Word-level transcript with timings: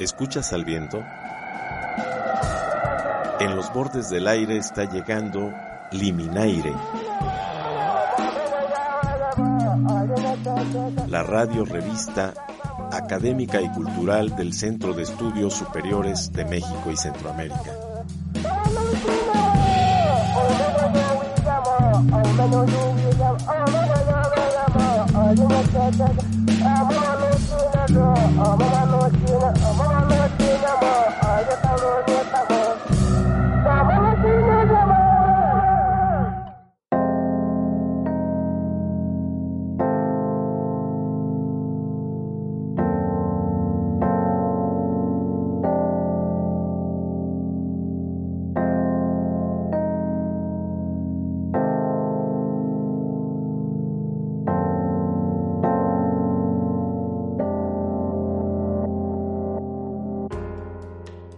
¿Escuchas 0.00 0.54
al 0.54 0.64
viento? 0.64 1.04
En 3.38 3.54
los 3.54 3.70
bordes 3.74 4.08
del 4.08 4.28
aire 4.28 4.56
está 4.56 4.90
llegando 4.90 5.52
Liminaire. 5.92 6.72
La 11.06 11.22
radio 11.22 11.66
revista 11.66 12.32
académica 12.90 13.60
y 13.60 13.68
cultural 13.72 14.34
del 14.36 14.54
Centro 14.54 14.94
de 14.94 15.02
Estudios 15.02 15.52
Superiores 15.52 16.32
de 16.32 16.46
México 16.46 16.90
y 16.90 16.96
Centroamérica. 16.96 17.74
I'm 27.92 29.80
a 29.80 29.99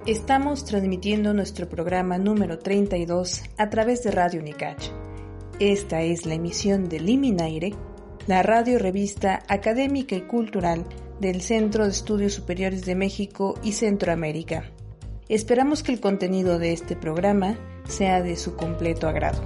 Estamos 0.05 0.65
transmitiendo 0.65 1.33
nuestro 1.33 1.69
programa 1.69 2.19
número 2.19 2.59
32 2.59 3.41
a 3.57 3.71
través 3.71 4.03
de 4.03 4.11
Radio 4.11 4.41
Unicach. 4.41 4.83
Esta 5.61 6.03
es 6.03 6.27
la 6.27 6.35
emisión 6.35 6.89
de 6.89 6.99
Liminaire, 6.99 7.73
la 8.27 8.43
radio 8.43 8.81
revista 8.81 9.45
académica 9.47 10.17
y 10.17 10.23
cultural 10.23 10.85
del 11.21 11.41
Centro 11.41 11.85
de 11.85 11.91
Estudios 11.91 12.35
Superiores 12.35 12.85
de 12.85 12.97
México 12.97 13.55
y 13.63 13.75
Centroamérica. 13.75 14.65
Esperamos 15.29 15.85
que 15.85 15.93
el 15.93 16.01
contenido 16.01 16.59
de 16.59 16.73
este 16.73 16.97
programa 16.97 17.57
sea 17.87 18.23
de 18.23 18.35
su 18.35 18.57
completo 18.57 19.07
agrado. 19.07 19.41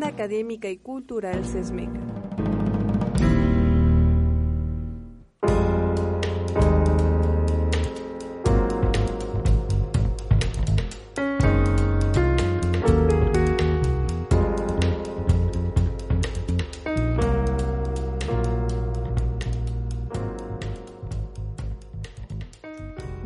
Académica 0.00 0.68
y 0.70 0.78
Cultural 0.78 1.44
SESMECA. 1.44 2.00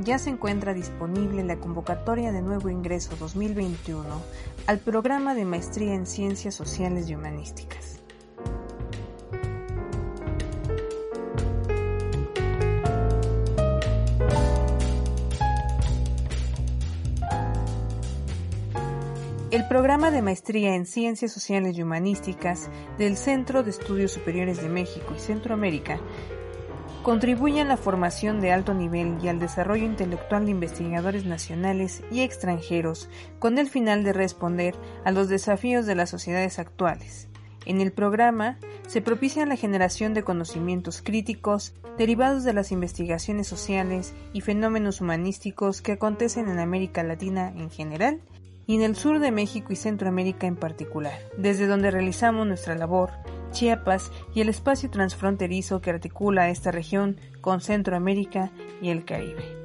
ya 0.07 0.21
se 0.21 0.31
encuentra 0.31 0.73
disponible 0.73 1.43
la 1.43 1.57
convocatoria 1.57 2.31
de 2.31 2.41
nuevo 2.41 2.71
ingreso 2.71 3.17
2021 3.17 4.05
al 4.67 4.81
programa 4.81 5.35
de 5.35 5.45
maestría 5.45 5.95
en 5.95 6.07
Ciencias 6.07 6.55
Sociales 6.55 7.09
y 7.09 7.15
Humanísticas. 7.15 8.01
El 19.53 19.69
programa 19.69 20.11
de 20.11 20.21
maestría 20.21 20.75
en 20.75 20.85
Ciencias 20.85 21.33
Sociales 21.33 21.79
y 21.79 21.83
Humanísticas 21.83 22.69
del 22.99 23.17
Centro 23.17 23.63
de 23.63 23.71
Estudios 23.71 24.11
Superiores 24.11 24.61
de 24.61 24.69
México 24.69 25.15
y 25.17 25.21
Centroamérica 25.21 26.01
contribuye 27.07 27.61
a 27.61 27.65
la 27.65 27.77
formación 27.77 28.41
de 28.41 28.51
alto 28.51 28.75
nivel 28.75 29.19
y 29.23 29.29
al 29.29 29.39
desarrollo 29.39 29.85
intelectual 29.85 30.45
de 30.45 30.51
investigadores 30.51 31.25
nacionales 31.25 32.03
y 32.11 32.23
extranjeros 32.23 33.09
con 33.39 33.59
el 33.59 33.71
final 33.71 34.03
de 34.03 34.13
responder 34.13 34.75
a 35.05 35.13
los 35.13 35.29
desafíos 35.29 35.87
de 35.87 35.95
las 35.95 36.11
sociedades 36.11 36.59
actuales. 36.59 37.29
En 37.65 37.81
el 37.81 37.93
programa 37.93 38.59
se 38.89 39.03
propicia 39.03 39.47
la 39.47 39.55
generación 39.55 40.15
de 40.15 40.25
conocimientos 40.25 41.01
críticos 41.01 41.77
derivados 41.97 42.43
de 42.43 42.55
las 42.55 42.73
investigaciones 42.73 43.47
sociales 43.47 44.13
y 44.33 44.41
fenómenos 44.41 45.01
humanísticos 45.01 45.83
que 45.83 45.93
acontecen 45.93 46.49
en 46.49 46.59
América 46.59 47.05
Latina 47.05 47.53
en 47.57 47.71
general 47.71 48.21
y 48.67 48.75
en 48.75 48.83
el 48.83 48.97
sur 48.97 49.21
de 49.21 49.31
México 49.31 49.73
y 49.73 49.77
Centroamérica 49.77 50.49
en 50.49 50.57
particular, 50.57 51.21
desde 51.39 51.69
donde 51.69 51.93
realizamos 51.93 52.49
nuestra 52.49 52.75
labor 52.75 53.11
Chiapas 53.57 54.13
y 54.35 54.43
el 54.43 54.51
espacio 54.51 54.91
transfronterizo 54.91 55.81
que 55.81 55.89
articula 55.89 56.51
esta 56.51 56.71
región 56.71 57.19
con 57.41 57.63
Centroamérica 57.63 58.51
y 58.83 58.91
el 58.91 59.07
Caribe. 59.07 59.57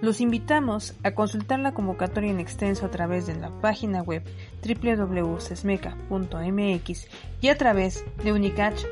Los 0.00 0.20
invitamos 0.20 0.94
a 1.04 1.12
consultar 1.12 1.60
la 1.60 1.72
convocatoria 1.72 2.32
en 2.32 2.40
extenso 2.40 2.84
a 2.84 2.90
través 2.90 3.28
de 3.28 3.36
la 3.36 3.50
página 3.60 4.02
web 4.02 4.24
www.sesmeca.mx 4.66 7.06
y 7.40 7.48
a 7.48 7.56
través 7.56 8.04
de 8.24 8.32
unicach.mx. 8.32 8.88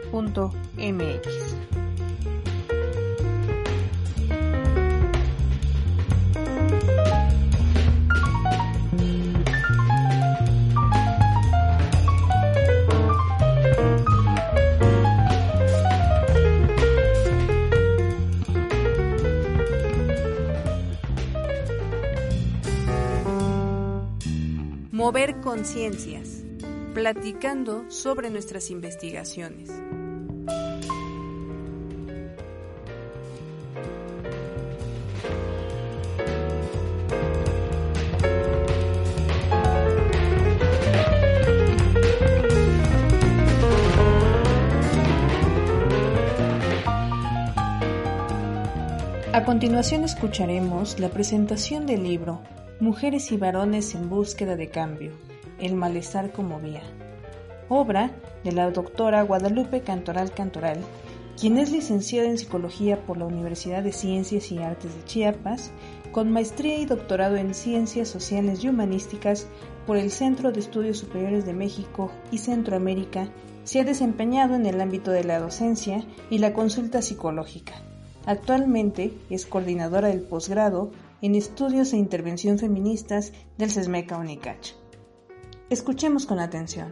Mover 25.01 25.41
conciencias, 25.41 26.45
platicando 26.93 27.91
sobre 27.91 28.29
nuestras 28.29 28.71
investigaciones. 28.71 29.71
A 49.33 49.45
continuación 49.47 50.05
escucharemos 50.05 51.01
la 51.01 51.09
presentación 51.09 51.87
del 51.87 52.03
libro 52.03 52.43
Mujeres 52.81 53.31
y 53.31 53.37
varones 53.37 53.95
en 53.95 54.09
búsqueda 54.09 54.57
de 54.57 54.71
cambio, 54.71 55.13
El 55.59 55.75
malestar 55.75 56.33
como 56.33 56.61
vía, 56.61 56.81
obra 57.69 58.11
de 58.43 58.53
la 58.53 58.71
doctora 58.71 59.21
Guadalupe 59.21 59.83
Cantoral 59.83 60.33
Cantoral, 60.33 60.79
quien 61.39 61.59
es 61.59 61.71
licenciada 61.71 62.27
en 62.27 62.39
Psicología 62.39 63.05
por 63.05 63.19
la 63.19 63.27
Universidad 63.27 63.83
de 63.83 63.93
Ciencias 63.93 64.51
y 64.51 64.61
Artes 64.61 64.95
de 64.97 65.05
Chiapas, 65.05 65.73
con 66.11 66.33
maestría 66.33 66.79
y 66.79 66.87
doctorado 66.87 67.37
en 67.37 67.53
Ciencias 67.53 68.09
Sociales 68.09 68.65
y 68.65 68.71
Humanísticas 68.71 69.47
por 69.87 69.99
el 69.99 70.11
Centro 70.11 70.51
de 70.51 70.61
Estudios 70.61 70.97
Superiores 70.97 71.45
de 71.45 71.53
México 71.53 72.11
y 72.33 72.39
Centroamérica, 72.39 73.29
se 73.65 73.81
ha 73.81 73.85
desempeñado 73.85 74.55
en 74.55 74.65
el 74.65 74.81
ámbito 74.81 75.11
de 75.11 75.25
la 75.25 75.39
docencia 75.39 76.03
y 76.31 76.39
la 76.39 76.55
consulta 76.55 77.03
psicológica. 77.03 77.75
Actualmente 78.25 79.13
es 79.29 79.45
coordinadora 79.45 80.09
del 80.09 80.23
posgrado 80.23 80.93
en 81.23 81.35
Estudios 81.35 81.93
e 81.93 81.97
Intervención 81.97 82.59
Feministas 82.59 83.33
del 83.59 83.71
SESMECA 83.71 84.19
UNICACH. 84.19 84.75
Escuchemos 85.69 86.27
con 86.27 86.41
atención. 86.41 86.91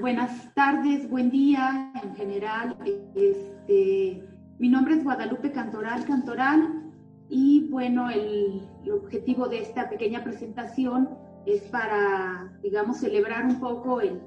buenas 0.00 0.54
tardes, 0.54 1.08
buen 1.10 1.30
día 1.30 1.92
en 2.02 2.14
general. 2.16 2.76
Este, 3.14 4.24
mi 4.58 4.68
nombre 4.68 4.94
es 4.94 5.04
Guadalupe 5.04 5.52
Cantoral 5.52 6.04
Cantoral. 6.06 6.92
Y 7.28 7.68
bueno, 7.68 8.08
el, 8.08 8.62
objetivo 8.90 9.48
de 9.48 9.60
esta 9.60 9.90
pequeña 9.90 10.24
presentación 10.24 11.10
es 11.48 11.62
para, 11.64 12.52
digamos, 12.62 12.98
celebrar 12.98 13.46
un 13.46 13.58
poco 13.58 14.00
el, 14.00 14.20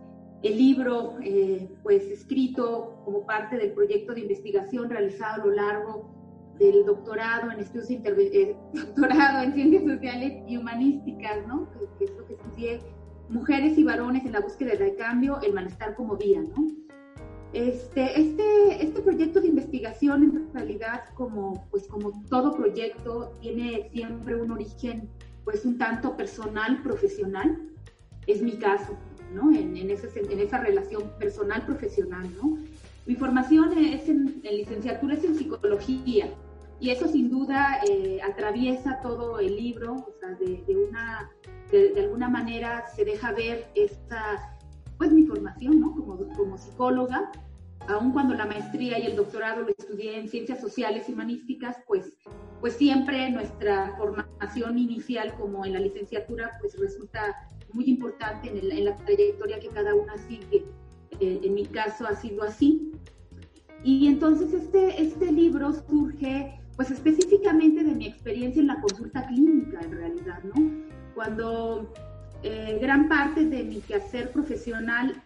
el 0.43 0.57
libro, 0.57 1.17
eh, 1.21 1.69
pues 1.83 2.03
escrito 2.05 3.01
como 3.05 3.25
parte 3.25 3.57
del 3.57 3.73
proyecto 3.73 4.13
de 4.13 4.21
investigación 4.21 4.89
realizado 4.89 5.43
a 5.43 5.45
lo 5.45 5.51
largo 5.51 6.55
del 6.57 6.85
doctorado 6.85 7.51
en 7.51 7.59
estudios 7.59 7.89
eh, 7.89 8.55
doctorado 8.73 9.43
en 9.43 9.53
ciencias 9.53 9.83
sociales 9.83 10.43
y 10.47 10.57
humanísticas, 10.57 11.45
¿no? 11.47 11.69
Que, 11.97 12.05
es 12.05 12.11
lo 12.17 12.25
que 12.25 12.33
estudié, 12.33 12.79
mujeres 13.29 13.77
y 13.77 13.83
varones 13.83 14.25
en 14.25 14.31
la 14.33 14.41
búsqueda 14.41 14.75
de 14.75 14.95
cambio, 14.95 15.39
el 15.41 15.53
malestar 15.53 15.95
como 15.95 16.17
vía, 16.17 16.41
¿no? 16.41 16.67
Este, 17.53 18.19
este, 18.19 18.83
este 18.83 19.01
proyecto 19.01 19.41
de 19.41 19.47
investigación 19.49 20.23
en 20.23 20.53
realidad, 20.53 21.03
como, 21.15 21.67
pues 21.69 21.87
como 21.87 22.23
todo 22.29 22.55
proyecto, 22.55 23.33
tiene 23.41 23.89
siempre 23.91 24.41
un 24.41 24.51
origen 24.51 25.09
pues 25.43 25.65
un 25.65 25.77
tanto 25.77 26.15
personal, 26.15 26.81
profesional. 26.81 27.57
Es 28.27 28.41
mi 28.41 28.57
caso, 28.57 28.97
¿no? 29.33 29.51
En, 29.51 29.75
en, 29.75 29.89
ese, 29.89 30.09
en 30.19 30.39
esa 30.39 30.59
relación 30.59 31.11
personal-profesional, 31.19 32.29
¿no? 32.35 32.57
Mi 33.05 33.15
formación 33.15 33.75
es 33.77 34.07
en, 34.07 34.41
en, 34.43 34.57
licenciatura 34.57 35.15
es 35.15 35.23
en 35.23 35.35
psicología 35.35 36.29
y 36.79 36.91
eso 36.91 37.07
sin 37.07 37.29
duda 37.29 37.79
eh, 37.87 38.19
atraviesa 38.21 38.99
todo 39.01 39.39
el 39.39 39.55
libro, 39.55 39.93
o 39.93 40.13
sea, 40.19 40.29
de, 40.29 40.63
de, 41.71 41.89
de, 41.93 41.99
alguna 41.99 42.29
manera 42.29 42.85
se 42.95 43.05
deja 43.05 43.31
ver 43.31 43.67
esta, 43.75 44.57
pues 44.97 45.11
mi 45.11 45.25
formación, 45.25 45.79
¿no? 45.79 45.95
Como, 45.95 46.27
como 46.35 46.57
psicóloga, 46.57 47.31
aun 47.87 48.11
cuando 48.11 48.33
la 48.33 48.45
maestría 48.45 48.99
y 48.99 49.05
el 49.05 49.15
doctorado 49.15 49.63
lo 49.63 49.69
estudié 49.69 50.19
en 50.19 50.27
ciencias 50.27 50.59
sociales 50.59 51.07
y 51.09 51.13
humanísticas, 51.13 51.77
pues, 51.87 52.17
pues 52.59 52.73
siempre 52.73 53.29
nuestra 53.31 53.95
formación 53.97 54.77
inicial 54.77 55.33
como 55.35 55.65
en 55.65 55.73
la 55.73 55.79
licenciatura, 55.79 56.51
pues 56.59 56.77
resulta 56.77 57.35
muy 57.73 57.85
importante 57.85 58.49
en, 58.49 58.57
el, 58.57 58.71
en 58.71 58.85
la 58.85 58.95
trayectoria 58.95 59.59
que 59.59 59.69
cada 59.69 59.95
una 59.95 60.17
sigue. 60.17 60.65
Eh, 61.19 61.39
en 61.43 61.53
mi 61.53 61.65
caso 61.65 62.05
ha 62.07 62.15
sido 62.15 62.43
así. 62.43 62.91
Y 63.83 64.07
entonces 64.07 64.53
este, 64.53 65.01
este 65.01 65.31
libro 65.31 65.73
surge 65.73 66.59
pues 66.75 66.91
específicamente 66.91 67.83
de 67.83 67.93
mi 67.93 68.07
experiencia 68.07 68.61
en 68.61 68.67
la 68.67 68.79
consulta 68.81 69.27
clínica, 69.27 69.79
en 69.81 69.91
realidad, 69.91 70.43
¿no? 70.43 70.53
Cuando 71.13 71.91
eh, 72.43 72.79
gran 72.81 73.07
parte 73.07 73.45
de 73.45 73.63
mi 73.63 73.81
quehacer 73.81 74.31
profesional 74.31 75.21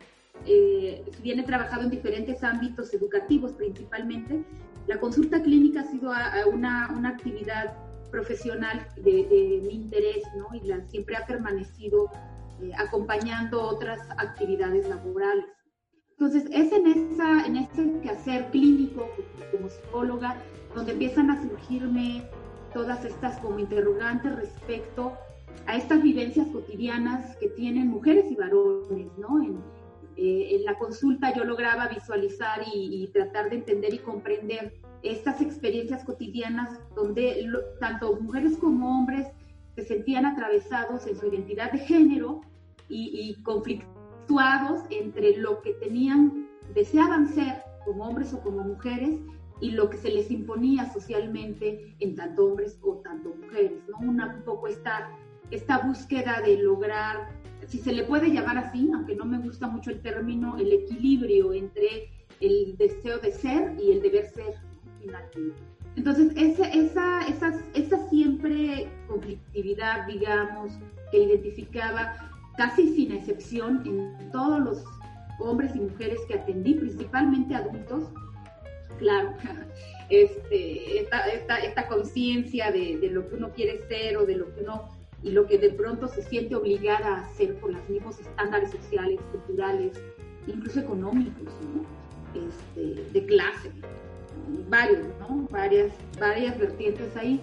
eh, 0.45 1.03
viene 1.21 1.43
trabajado 1.43 1.83
en 1.83 1.89
diferentes 1.89 2.43
ámbitos 2.43 2.93
educativos 2.93 3.53
principalmente, 3.53 4.43
la 4.87 4.99
consulta 4.99 5.41
clínica 5.41 5.81
ha 5.81 5.85
sido 5.85 6.11
una, 6.51 6.93
una 6.95 7.09
actividad 7.09 7.73
profesional 8.11 8.87
de, 8.97 9.25
de, 9.25 9.63
mi 9.67 9.73
interés, 9.73 10.23
¿no? 10.37 10.47
Y 10.55 10.67
la, 10.67 10.85
siempre 10.87 11.15
ha 11.15 11.25
permanecido 11.25 12.09
eh, 12.61 12.71
acompañando 12.77 13.61
otras 13.61 13.99
actividades 14.17 14.87
laborales. 14.87 15.45
Entonces, 16.11 16.45
es 16.51 16.71
en, 16.71 16.87
esa, 16.87 17.45
en 17.45 17.57
este 17.57 17.99
quehacer 18.01 18.49
clínico 18.51 19.09
como 19.51 19.69
psicóloga 19.69 20.37
donde 20.73 20.93
empiezan 20.93 21.29
a 21.31 21.41
surgirme 21.41 22.23
todas 22.73 23.03
estas 23.03 23.37
como 23.39 23.59
interrogantes 23.59 24.35
respecto 24.35 25.13
a 25.65 25.75
estas 25.75 26.01
vivencias 26.01 26.47
cotidianas 26.49 27.35
que 27.37 27.49
tienen 27.49 27.87
mujeres 27.87 28.25
y 28.29 28.35
varones, 28.35 29.07
¿no? 29.17 29.41
En, 29.41 29.74
eh, 30.17 30.55
en 30.55 30.65
la 30.65 30.77
consulta 30.77 31.33
yo 31.33 31.43
lograba 31.43 31.87
visualizar 31.87 32.61
y, 32.73 33.07
tratar 33.13 33.49
de 33.49 33.57
entender 33.57 33.93
y 33.93 33.99
comprender 33.99 34.73
estas 35.03 35.41
experiencias 35.41 36.03
cotidianas 36.03 36.79
donde 36.95 37.47
tanto 37.79 38.19
mujeres 38.19 38.57
como 38.57 38.97
hombres 38.97 39.27
se 39.75 39.83
sentían 39.83 40.25
atravesados 40.25 41.05
en 41.05 41.17
su 41.17 41.27
identidad 41.27 41.71
de 41.71 41.79
género 41.79 42.41
y, 42.89 43.11
y 43.13 43.43
conflictuados 43.43 44.81
entre 44.89 45.37
lo 45.37 45.61
que 45.61 45.73
tenían, 45.73 46.47
deseaban 46.73 47.27
ser 47.27 47.61
como 47.85 48.05
hombres 48.05 48.33
o 48.33 48.41
como 48.41 48.63
mujeres 48.63 49.19
y 49.61 49.71
lo 49.71 49.89
que 49.89 49.97
se 49.97 50.09
les 50.09 50.29
imponía 50.31 50.91
socialmente 50.91 51.95
en 51.99 52.15
tanto 52.15 52.45
hombres 52.45 52.77
o 52.81 52.95
tanto 52.97 53.33
mujeres, 53.35 53.83
¿no? 53.87 53.97
Una, 53.99 54.35
un 54.35 54.41
poco 54.43 54.67
esta, 54.67 55.09
esta 55.51 55.79
búsqueda 55.79 56.41
de 56.41 56.57
lograr, 56.57 57.29
si 57.67 57.79
se 57.79 57.93
le 57.93 58.03
puede 58.03 58.31
llamar 58.31 58.57
así, 58.57 58.89
aunque 58.93 59.15
no 59.15 59.25
me 59.25 59.39
gusta 59.39 59.67
mucho 59.67 59.91
el 59.91 60.01
término, 60.01 60.57
el 60.57 60.71
equilibrio 60.71 61.53
entre 61.53 62.09
el 62.41 62.75
deseo 62.77 63.19
de 63.19 63.31
ser 63.31 63.75
y 63.79 63.91
el 63.91 64.01
deber 64.01 64.29
ser. 64.29 64.55
Entonces, 65.95 66.33
esa, 66.35 66.67
esa, 66.69 67.27
esa, 67.27 67.53
esa 67.73 68.09
siempre 68.09 68.87
conflictividad, 69.07 70.07
digamos, 70.07 70.73
que 71.11 71.19
identificaba 71.19 72.31
casi 72.57 72.93
sin 72.95 73.11
excepción 73.11 73.83
en 73.85 74.31
todos 74.31 74.59
los 74.59 74.83
hombres 75.39 75.75
y 75.75 75.79
mujeres 75.79 76.19
que 76.27 76.35
atendí, 76.35 76.75
principalmente 76.75 77.55
adultos, 77.55 78.09
claro, 78.97 79.33
este, 80.09 81.01
esta, 81.01 81.27
esta, 81.27 81.57
esta 81.59 81.87
conciencia 81.87 82.71
de, 82.71 82.97
de, 82.97 83.09
lo 83.09 83.27
que 83.29 83.35
uno 83.35 83.51
quiere 83.51 83.87
ser 83.87 84.17
o 84.17 84.25
de 84.25 84.35
lo 84.35 84.53
que 84.53 84.61
uno 84.61 84.89
y 85.23 85.31
lo 85.31 85.47
que 85.47 85.57
de 85.57 85.69
pronto 85.71 86.07
se 86.07 86.21
siente 86.21 86.55
obligada 86.55 87.07
a 87.07 87.21
hacer 87.25 87.55
por 87.55 87.73
los 87.73 87.89
mismos 87.89 88.19
estándares 88.19 88.71
sociales, 88.71 89.19
culturales, 89.31 89.99
incluso 90.47 90.79
económicos, 90.79 91.53
¿no? 91.73 91.85
este, 92.35 93.11
de 93.11 93.25
clase, 93.25 93.71
varios, 94.69 95.07
¿no? 95.19 95.47
Varias, 95.49 95.93
varias 96.19 96.57
vertientes 96.59 97.15
ahí. 97.15 97.39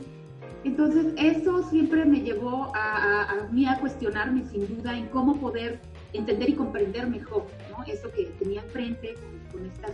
Entonces, 0.65 1.13
eso 1.17 1.63
siempre 1.69 2.05
me 2.05 2.21
llevó 2.21 2.71
a, 2.75 2.97
a, 2.97 3.31
a, 3.31 3.49
mí 3.49 3.67
a 3.67 3.79
cuestionarme 3.81 4.45
sin 4.45 4.77
duda 4.77 4.97
en 4.97 5.07
cómo 5.09 5.41
poder 5.41 5.81
entender 6.13 6.51
y 6.51 6.55
comprender 6.55 7.09
mejor, 7.09 7.47
¿no? 7.71 7.83
Eso 7.85 8.11
que 8.13 8.27
tenía 8.39 8.63
enfrente 8.63 9.15
con, 9.15 9.59
con 9.61 9.71
estas 9.71 9.93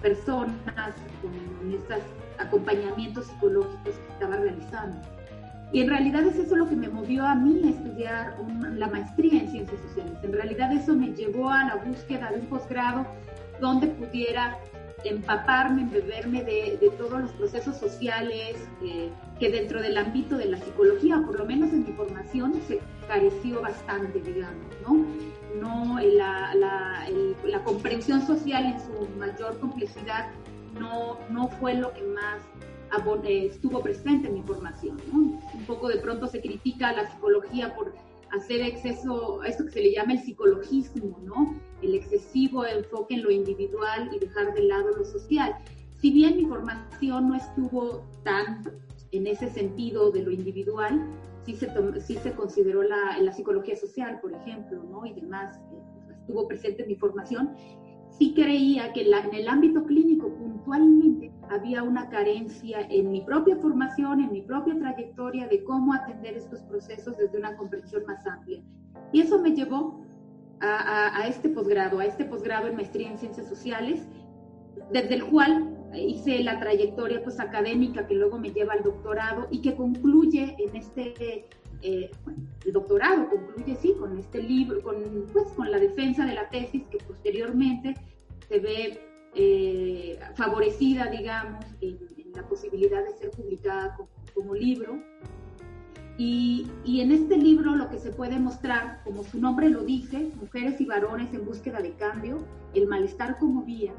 personas, 0.00 0.94
con 1.20 1.74
estos 1.74 1.98
acompañamientos 2.38 3.26
psicológicos 3.26 3.94
que 3.96 4.12
estaba 4.12 4.36
realizando. 4.36 4.98
Y 5.72 5.80
en 5.80 5.88
realidad 5.88 6.26
es 6.26 6.36
eso 6.36 6.56
lo 6.56 6.68
que 6.68 6.76
me 6.76 6.88
movió 6.88 7.24
a 7.24 7.34
mí 7.34 7.60
a 7.64 7.70
estudiar 7.70 8.36
la 8.74 8.88
maestría 8.88 9.40
en 9.40 9.50
ciencias 9.50 9.80
sociales. 9.80 10.18
En 10.22 10.32
realidad 10.32 10.72
eso 10.72 10.94
me 10.94 11.14
llevó 11.14 11.50
a 11.50 11.64
la 11.64 11.76
búsqueda 11.76 12.30
de 12.30 12.40
un 12.40 12.46
posgrado 12.46 13.06
donde 13.60 13.86
pudiera 13.88 14.58
empaparme, 15.04 15.86
beberme 15.90 16.42
de, 16.44 16.78
de 16.80 16.90
todos 16.98 17.20
los 17.20 17.30
procesos 17.32 17.76
sociales 17.76 18.56
eh, 18.82 19.10
que 19.38 19.50
dentro 19.50 19.80
del 19.80 19.96
ámbito 19.96 20.36
de 20.36 20.46
la 20.46 20.58
psicología, 20.58 21.22
por 21.24 21.38
lo 21.38 21.46
menos 21.46 21.72
en 21.72 21.84
mi 21.84 21.92
formación, 21.92 22.60
se 22.66 22.80
careció 23.08 23.60
bastante, 23.62 24.20
digamos, 24.20 24.66
¿no? 24.82 25.06
No, 25.60 25.98
la, 26.00 26.54
la, 26.54 27.06
el, 27.08 27.34
la 27.44 27.62
comprensión 27.64 28.26
social 28.26 28.64
en 28.66 28.80
su 28.80 29.08
mayor 29.18 29.58
complejidad 29.58 30.28
no, 30.78 31.18
no 31.30 31.48
fue 31.48 31.74
lo 31.74 31.92
que 31.92 32.02
más 32.02 32.40
estuvo 33.24 33.82
presente 33.82 34.28
en 34.28 34.34
mi 34.34 34.42
formación. 34.42 34.96
¿no? 35.12 35.18
Un 35.18 35.64
poco 35.66 35.88
de 35.88 35.98
pronto 35.98 36.26
se 36.26 36.40
critica 36.40 36.88
a 36.88 36.92
la 36.92 37.10
psicología 37.10 37.74
por 37.74 37.94
hacer 38.32 38.60
exceso, 38.60 39.42
esto 39.42 39.64
que 39.64 39.70
se 39.70 39.80
le 39.80 39.92
llama 39.92 40.12
el 40.12 40.20
psicologismo, 40.20 41.18
¿no? 41.24 41.54
El 41.82 41.94
excesivo 41.94 42.64
enfoque 42.64 43.14
en 43.14 43.22
lo 43.22 43.30
individual 43.30 44.10
y 44.14 44.18
dejar 44.18 44.54
de 44.54 44.62
lado 44.62 44.96
lo 44.96 45.04
social. 45.04 45.56
Si 46.00 46.12
bien 46.12 46.36
mi 46.36 46.46
formación 46.46 47.28
no 47.28 47.34
estuvo 47.34 48.04
tan 48.22 48.62
en 49.12 49.26
ese 49.26 49.50
sentido 49.50 50.10
de 50.12 50.22
lo 50.22 50.30
individual, 50.30 51.04
sí 51.44 51.54
se, 51.54 51.68
sí 52.00 52.16
se 52.16 52.32
consideró 52.32 52.82
la, 52.82 53.18
la 53.18 53.32
psicología 53.32 53.76
social, 53.76 54.20
por 54.20 54.32
ejemplo, 54.32 54.82
¿no? 54.84 55.04
Y 55.04 55.12
demás, 55.12 55.56
eh, 55.56 56.14
estuvo 56.20 56.46
presente 56.46 56.82
en 56.82 56.88
mi 56.88 56.94
formación. 56.96 57.56
Sí 58.16 58.32
creía 58.34 58.92
que 58.92 59.04
la, 59.04 59.20
en 59.20 59.34
el 59.34 59.48
ámbito 59.48 59.84
clínico 59.84 60.28
puntualmente 60.28 61.32
había 61.50 61.82
una 61.82 62.08
carencia 62.08 62.80
en 62.88 63.10
mi 63.10 63.20
propia 63.22 63.56
formación, 63.56 64.20
en 64.20 64.32
mi 64.32 64.42
propia 64.42 64.78
trayectoria 64.78 65.48
de 65.48 65.62
cómo 65.64 65.92
atender 65.92 66.36
estos 66.36 66.60
procesos 66.62 67.16
desde 67.16 67.38
una 67.38 67.56
comprensión 67.56 68.04
más 68.06 68.26
amplia. 68.26 68.62
Y 69.12 69.20
eso 69.20 69.40
me 69.40 69.52
llevó 69.52 70.00
a, 70.60 70.68
a, 70.68 71.22
a 71.22 71.26
este 71.26 71.48
posgrado, 71.48 71.98
a 71.98 72.06
este 72.06 72.24
posgrado 72.24 72.68
en 72.68 72.76
maestría 72.76 73.10
en 73.10 73.18
ciencias 73.18 73.48
sociales, 73.48 74.06
desde 74.92 75.14
el 75.14 75.24
cual 75.24 75.76
hice 75.94 76.42
la 76.42 76.58
trayectoria 76.60 77.22
pues 77.22 77.40
académica 77.40 78.06
que 78.06 78.14
luego 78.14 78.38
me 78.38 78.50
lleva 78.50 78.74
al 78.74 78.82
doctorado 78.82 79.48
y 79.50 79.60
que 79.60 79.74
concluye 79.74 80.56
en 80.58 80.76
este 80.76 81.46
eh, 81.82 82.10
bueno, 82.24 82.40
el 82.64 82.72
doctorado 82.72 83.28
concluye 83.28 83.74
sí 83.74 83.94
con 83.98 84.16
este 84.18 84.42
libro 84.42 84.82
con 84.82 84.96
pues 85.32 85.46
con 85.56 85.70
la 85.70 85.78
defensa 85.78 86.26
de 86.26 86.34
la 86.34 86.48
tesis 86.48 86.82
que 86.90 86.98
posteriormente 86.98 87.94
se 88.48 88.60
ve 88.60 89.09
eh, 89.34 90.18
favorecida 90.34 91.06
digamos 91.06 91.64
en, 91.80 91.98
en, 92.16 92.32
la 92.32 92.46
posibilidad 92.48 93.04
de 93.04 93.12
ser 93.12 93.30
publicada 93.30 93.96
como, 93.96 94.08
como 94.34 94.54
libro. 94.54 95.02
Y, 96.16 96.70
y, 96.84 97.00
en 97.00 97.12
este 97.12 97.36
libro 97.36 97.74
lo 97.74 97.88
que 97.88 97.98
se 97.98 98.10
puede 98.10 98.38
mostrar, 98.38 99.00
como 99.04 99.24
su 99.24 99.40
nombre 99.40 99.70
lo 99.70 99.84
dice, 99.84 100.30
mujeres 100.38 100.78
y 100.80 100.84
varones 100.84 101.32
en 101.32 101.46
búsqueda 101.46 101.80
de 101.80 101.92
cambio, 101.94 102.44
el 102.74 102.86
malestar 102.86 103.38
como 103.38 103.62
vía, 103.62 103.94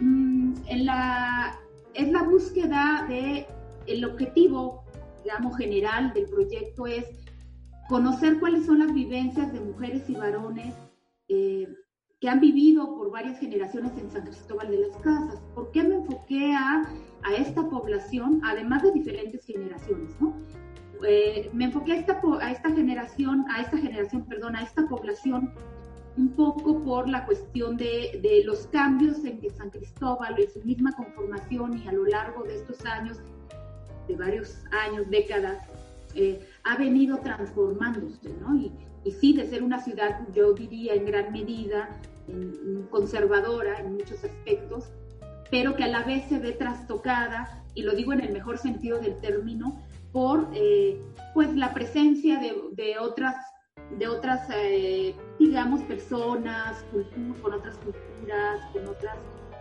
Mm, 0.00 0.54
en 0.66 0.86
la, 0.86 1.56
es 1.94 2.10
la 2.10 2.22
búsqueda 2.22 3.06
de 3.08 3.46
el 3.86 4.04
objetivo, 4.04 4.84
digamos, 5.22 5.56
general 5.56 6.12
del 6.12 6.26
proyecto 6.26 6.86
es 6.86 7.06
conocer 7.88 8.40
cuáles 8.40 8.66
son 8.66 8.80
las 8.80 8.92
vivencias 8.92 9.52
de 9.52 9.60
mujeres 9.60 10.08
y 10.08 10.14
varones 10.14 10.74
eh, 11.28 11.68
que 12.20 12.28
han 12.28 12.40
vivido 12.40 12.94
por 12.96 13.10
varias 13.10 13.38
generaciones 13.38 13.92
en 13.98 14.10
San 14.10 14.22
Cristóbal 14.22 14.70
de 14.70 14.88
las 14.88 14.96
Casas. 14.98 15.40
¿Por 15.54 15.70
qué 15.72 15.82
me 15.82 15.96
enfoqué 15.96 16.52
a, 16.54 16.88
a 17.22 17.34
esta 17.34 17.68
población, 17.68 18.40
además 18.44 18.82
de 18.82 18.92
diferentes 18.92 19.44
generaciones? 19.44 20.14
¿no? 20.20 20.34
Eh, 21.06 21.50
me 21.52 21.66
enfoqué 21.66 21.92
a 21.92 21.96
esta, 21.96 22.20
a 22.40 22.50
esta 22.50 22.70
generación, 22.70 23.44
a 23.50 23.60
esta 23.60 23.76
generación, 23.76 24.24
perdón, 24.26 24.56
a 24.56 24.62
esta 24.62 24.86
población 24.88 25.52
un 26.16 26.28
poco 26.28 26.80
por 26.84 27.08
la 27.08 27.26
cuestión 27.26 27.76
de, 27.76 28.20
de, 28.22 28.44
los 28.44 28.68
cambios 28.68 29.24
en 29.24 29.40
que 29.40 29.50
San 29.50 29.70
Cristóbal, 29.70 30.38
en 30.38 30.48
su 30.48 30.60
misma 30.60 30.92
conformación 30.92 31.82
y 31.82 31.88
a 31.88 31.92
lo 31.92 32.04
largo 32.06 32.44
de 32.44 32.54
estos 32.54 32.84
años, 32.86 33.20
de 34.06 34.16
varios 34.16 34.64
años, 34.86 35.10
décadas, 35.10 35.58
eh, 36.14 36.46
ha 36.62 36.76
venido 36.76 37.18
transformándose, 37.18 38.32
¿no? 38.40 38.56
Y, 38.56 38.72
y, 39.04 39.12
sí, 39.12 39.34
de 39.34 39.46
ser 39.46 39.62
una 39.62 39.80
ciudad, 39.80 40.20
yo 40.32 40.52
diría 40.52 40.94
en 40.94 41.06
gran 41.06 41.32
medida, 41.32 42.00
conservadora 42.90 43.78
en 43.80 43.94
muchos 43.94 44.24
aspectos, 44.24 44.84
pero 45.50 45.76
que 45.76 45.84
a 45.84 45.88
la 45.88 46.02
vez 46.02 46.26
se 46.28 46.38
ve 46.38 46.52
trastocada, 46.52 47.62
y 47.74 47.82
lo 47.82 47.94
digo 47.94 48.12
en 48.12 48.20
el 48.20 48.32
mejor 48.32 48.58
sentido 48.58 48.98
del 48.98 49.16
término, 49.20 49.80
por 50.12 50.48
eh, 50.54 51.00
pues 51.34 51.54
la 51.54 51.74
presencia 51.74 52.38
de, 52.38 52.54
de 52.72 52.98
otras 52.98 53.34
de 53.98 54.08
otras, 54.08 54.48
eh, 54.54 55.14
digamos, 55.38 55.82
personas, 55.82 56.84
con 56.90 57.52
otras 57.52 57.76
culturas, 57.76 58.60
con 58.72 58.88
otras 58.88 59.16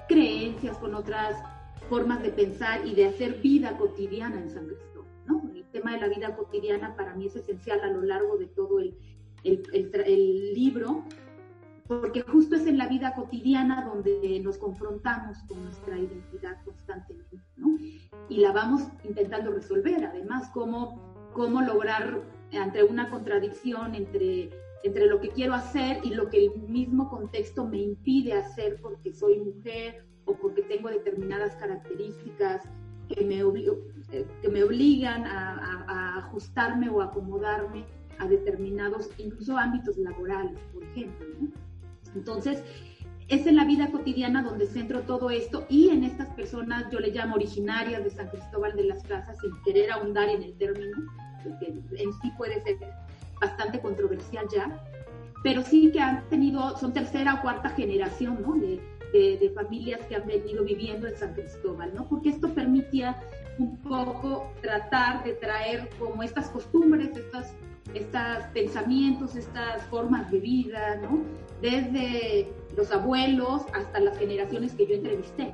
creencias, 0.08 0.78
con 0.78 0.96
otras 0.96 1.42
formas 1.90 2.22
de 2.24 2.30
pensar 2.30 2.86
y 2.86 2.96
de 2.96 3.08
hacer 3.08 3.42
vida 3.42 3.78
cotidiana 3.78 4.40
en 4.40 4.50
San 4.50 4.68
Cristóbal. 4.68 5.12
¿no? 5.26 5.42
El 5.54 5.66
tema 5.66 5.94
de 5.94 6.02
la 6.02 6.08
vida 6.08 6.36
cotidiana 6.36 6.96
para 6.96 7.14
mí 7.16 7.28
es 7.28 7.36
esencial 7.36 7.82
a 7.82 7.88
lo 7.88 8.02
largo 8.02 8.38
de 8.38 8.48
todo 8.48 8.80
el, 8.80 8.98
el, 9.44 9.64
el 9.74 10.54
libro, 10.54 11.04
porque 11.88 12.22
justo 12.22 12.56
es 12.56 12.66
en 12.66 12.78
la 12.78 12.88
vida 12.88 13.14
cotidiana 13.14 13.86
donde 13.86 14.40
nos 14.42 14.58
confrontamos 14.58 15.38
con 15.48 15.64
nuestra 15.64 15.98
identidad 15.98 16.64
constantemente, 16.64 17.38
¿no? 17.58 17.78
Y 18.30 18.38
la 18.38 18.52
vamos 18.52 18.84
intentando 19.04 19.52
resolver, 19.52 20.06
además, 20.06 20.50
cómo, 20.54 21.30
cómo 21.34 21.62
lograr 21.62 22.22
ante 22.54 22.84
una 22.84 23.10
contradicción 23.10 23.96
entre, 23.96 24.50
entre 24.84 25.08
lo 25.08 25.20
que 25.20 25.30
quiero 25.30 25.54
hacer 25.54 26.00
y 26.04 26.14
lo 26.14 26.30
que 26.30 26.46
el 26.46 26.62
mismo 26.70 27.10
contexto 27.10 27.66
me 27.66 27.80
impide 27.80 28.34
hacer 28.34 28.80
porque 28.82 29.14
soy 29.14 29.40
mujer 29.40 30.06
o 30.26 30.36
porque 30.36 30.62
tengo 30.64 30.90
determinadas 30.90 31.56
características 31.56 32.64
que 33.10 33.26
me, 33.26 33.40
eh, 33.40 34.26
que 34.42 34.50
me 34.50 34.64
obligan 34.64 35.26
a, 35.26 35.84
a, 35.88 36.18
ajustarme 36.20 36.90
o 36.90 37.02
acomodarme 37.02 37.86
a 38.20 38.28
determinados, 38.28 39.10
incluso 39.18 39.58
ámbitos 39.58 39.98
laborales, 39.98 40.60
por 40.74 40.84
ejemplo. 40.84 41.28
Entonces, 42.16 42.64
es 43.28 43.48
en 43.48 43.56
la 43.56 43.66
vida 43.66 43.90
cotidiana 43.92 44.44
donde 44.44 44.68
centro 44.68 45.02
todo 45.02 45.30
esto 45.30 45.66
y 45.70 45.90
en 45.90 46.04
estas 46.04 46.30
personas, 46.30 46.92
yo 46.92 47.00
le 47.00 47.12
llamo 47.12 47.36
originarias 47.36 48.04
de 48.04 48.10
San 48.10 48.28
Cristóbal 48.30 48.76
de 48.76 48.84
las 48.84 49.04
Casas, 49.04 49.38
sin 49.40 49.52
querer 49.64 49.92
ahondar 49.92 50.30
en 50.30 50.44
el 50.44 50.54
término, 50.58 50.98
que 51.60 51.68
en 51.68 52.14
sí 52.22 52.32
puede 52.38 52.62
ser 52.62 52.78
bastante 53.40 53.80
controversial 53.80 54.46
ya, 54.54 54.82
pero 55.44 55.62
sí 55.62 55.92
que 55.92 56.00
han 56.00 56.28
tenido, 56.30 56.78
son 56.78 56.94
tercera 56.94 57.36
o 57.36 57.42
cuarta 57.42 57.70
generación, 57.70 58.42
¿no? 58.42 58.56
De, 58.56 58.80
de, 59.14 59.52
familias 59.54 60.02
que 60.08 60.16
han 60.16 60.26
venido 60.26 60.64
viviendo 60.64 61.08
en 61.08 61.16
San 61.16 61.34
Cristóbal, 61.34 61.94
¿no? 61.94 62.08
Porque 62.08 62.30
esto 62.30 62.50
permitía 62.50 63.22
un 63.60 63.78
poco 63.78 64.52
tratar 64.62 65.24
de 65.24 65.34
traer 65.34 65.88
como 66.00 66.24
estas 66.24 66.50
costumbres, 66.50 67.16
estos, 67.16 67.46
estos 67.94 68.46
pensamientos, 68.54 69.36
estas 69.36 69.84
formas 69.88 70.32
de 70.32 70.40
vida, 70.40 70.96
¿no? 71.02 71.22
Desde 71.62 72.52
los 72.76 72.92
abuelos 72.92 73.64
hasta 73.74 74.00
las 74.00 74.18
generaciones 74.18 74.74
que 74.74 74.88
yo 74.88 74.96
entrevisté. 74.96 75.52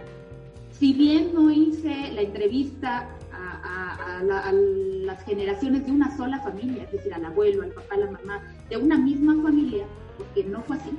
Si 0.71 0.93
bien 0.93 1.33
no 1.33 1.51
hice 1.51 2.11
la 2.13 2.21
entrevista 2.21 3.09
a, 3.33 4.53
las 4.53 5.23
generaciones 5.23 5.85
de 5.85 5.91
una 5.91 6.15
sola 6.15 6.39
familia, 6.39 6.83
es 6.83 6.91
decir, 6.91 7.13
al 7.13 7.25
abuelo, 7.25 7.63
al 7.63 7.71
papá, 7.71 7.95
a 7.95 7.97
la 7.97 8.11
mamá, 8.11 8.43
de 8.69 8.77
una 8.77 8.97
misma 8.97 9.41
familia, 9.41 9.85
porque 10.17 10.43
no 10.43 10.61
fue 10.63 10.77
así, 10.77 10.91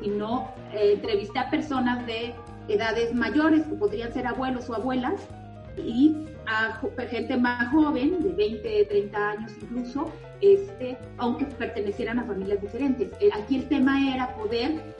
sino 0.00 0.48
eh, 0.72 0.92
entrevisté 0.94 1.38
a 1.38 1.50
personas 1.50 2.06
de 2.06 2.34
edades 2.68 3.14
mayores, 3.14 3.64
que 3.66 3.74
podrían 3.74 4.12
ser 4.12 4.26
abuelos 4.26 4.70
o 4.70 4.74
abuelas, 4.74 5.28
y 5.76 6.14
a 6.46 6.80
gente 7.08 7.36
más 7.36 7.70
joven, 7.72 8.22
de 8.22 8.30
20, 8.30 8.84
30 8.86 9.30
años 9.30 9.52
incluso, 9.60 10.10
este, 10.42 10.98
aunque 11.18 11.46
pertenecieran 11.46 12.18
a 12.18 12.24
familias 12.24 12.60
diferentes. 12.60 13.08
Eh, 13.20 13.30
aquí 13.32 13.56
el 13.56 13.68
tema 13.68 14.12
era 14.14 14.34
poder 14.34 14.94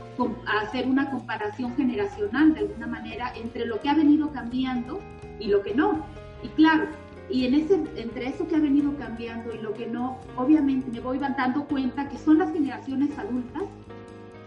hacer 0.47 0.87
una 0.87 1.11
comparación 1.11 1.75
generacional 1.75 2.55
de 2.55 2.61
alguna 2.61 2.87
manera 2.87 3.33
entre 3.37 3.67
lo 3.67 3.81
que 3.81 3.89
ha 3.89 3.95
venido 3.95 4.31
cambiando 4.31 5.01
y 5.41 5.49
lo 5.49 5.63
que 5.63 5.75
no. 5.75 6.07
Y 6.43 6.49
claro, 6.49 6.87
y 7.29 7.47
en 7.47 7.55
ese, 7.55 7.75
entre 7.97 8.29
eso 8.29 8.47
que 8.47 8.57
ha 8.57 8.61
venido 8.61 8.97
cambiando 8.97 9.53
y 9.53 9.59
lo 9.59 9.73
que 9.73 9.87
no, 9.87 10.19
obviamente 10.37 10.91
me 10.91 11.01
voy 11.01 11.19
dando 11.19 11.65
cuenta 11.65 12.09
que 12.09 12.19
son 12.19 12.39
las 12.39 12.53
generaciones 12.53 13.19
adultas 13.19 13.65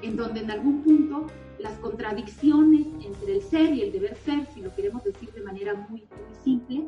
en 0.02 0.16
donde 0.16 0.42
en 0.42 0.52
algún 0.52 0.82
punto 0.82 1.28
las 1.60 1.74
contradicciones 1.80 2.88
entre 3.04 3.36
el 3.36 3.42
ser 3.42 3.74
y 3.74 3.82
el 3.82 3.92
deber 3.92 4.16
ser, 4.18 4.46
si 4.54 4.62
lo 4.62 4.74
queremos 4.75 5.04
decir 5.04 5.32
de 5.34 5.42
manera 5.42 5.74
muy, 5.74 6.02
muy 6.02 6.36
simple, 6.44 6.88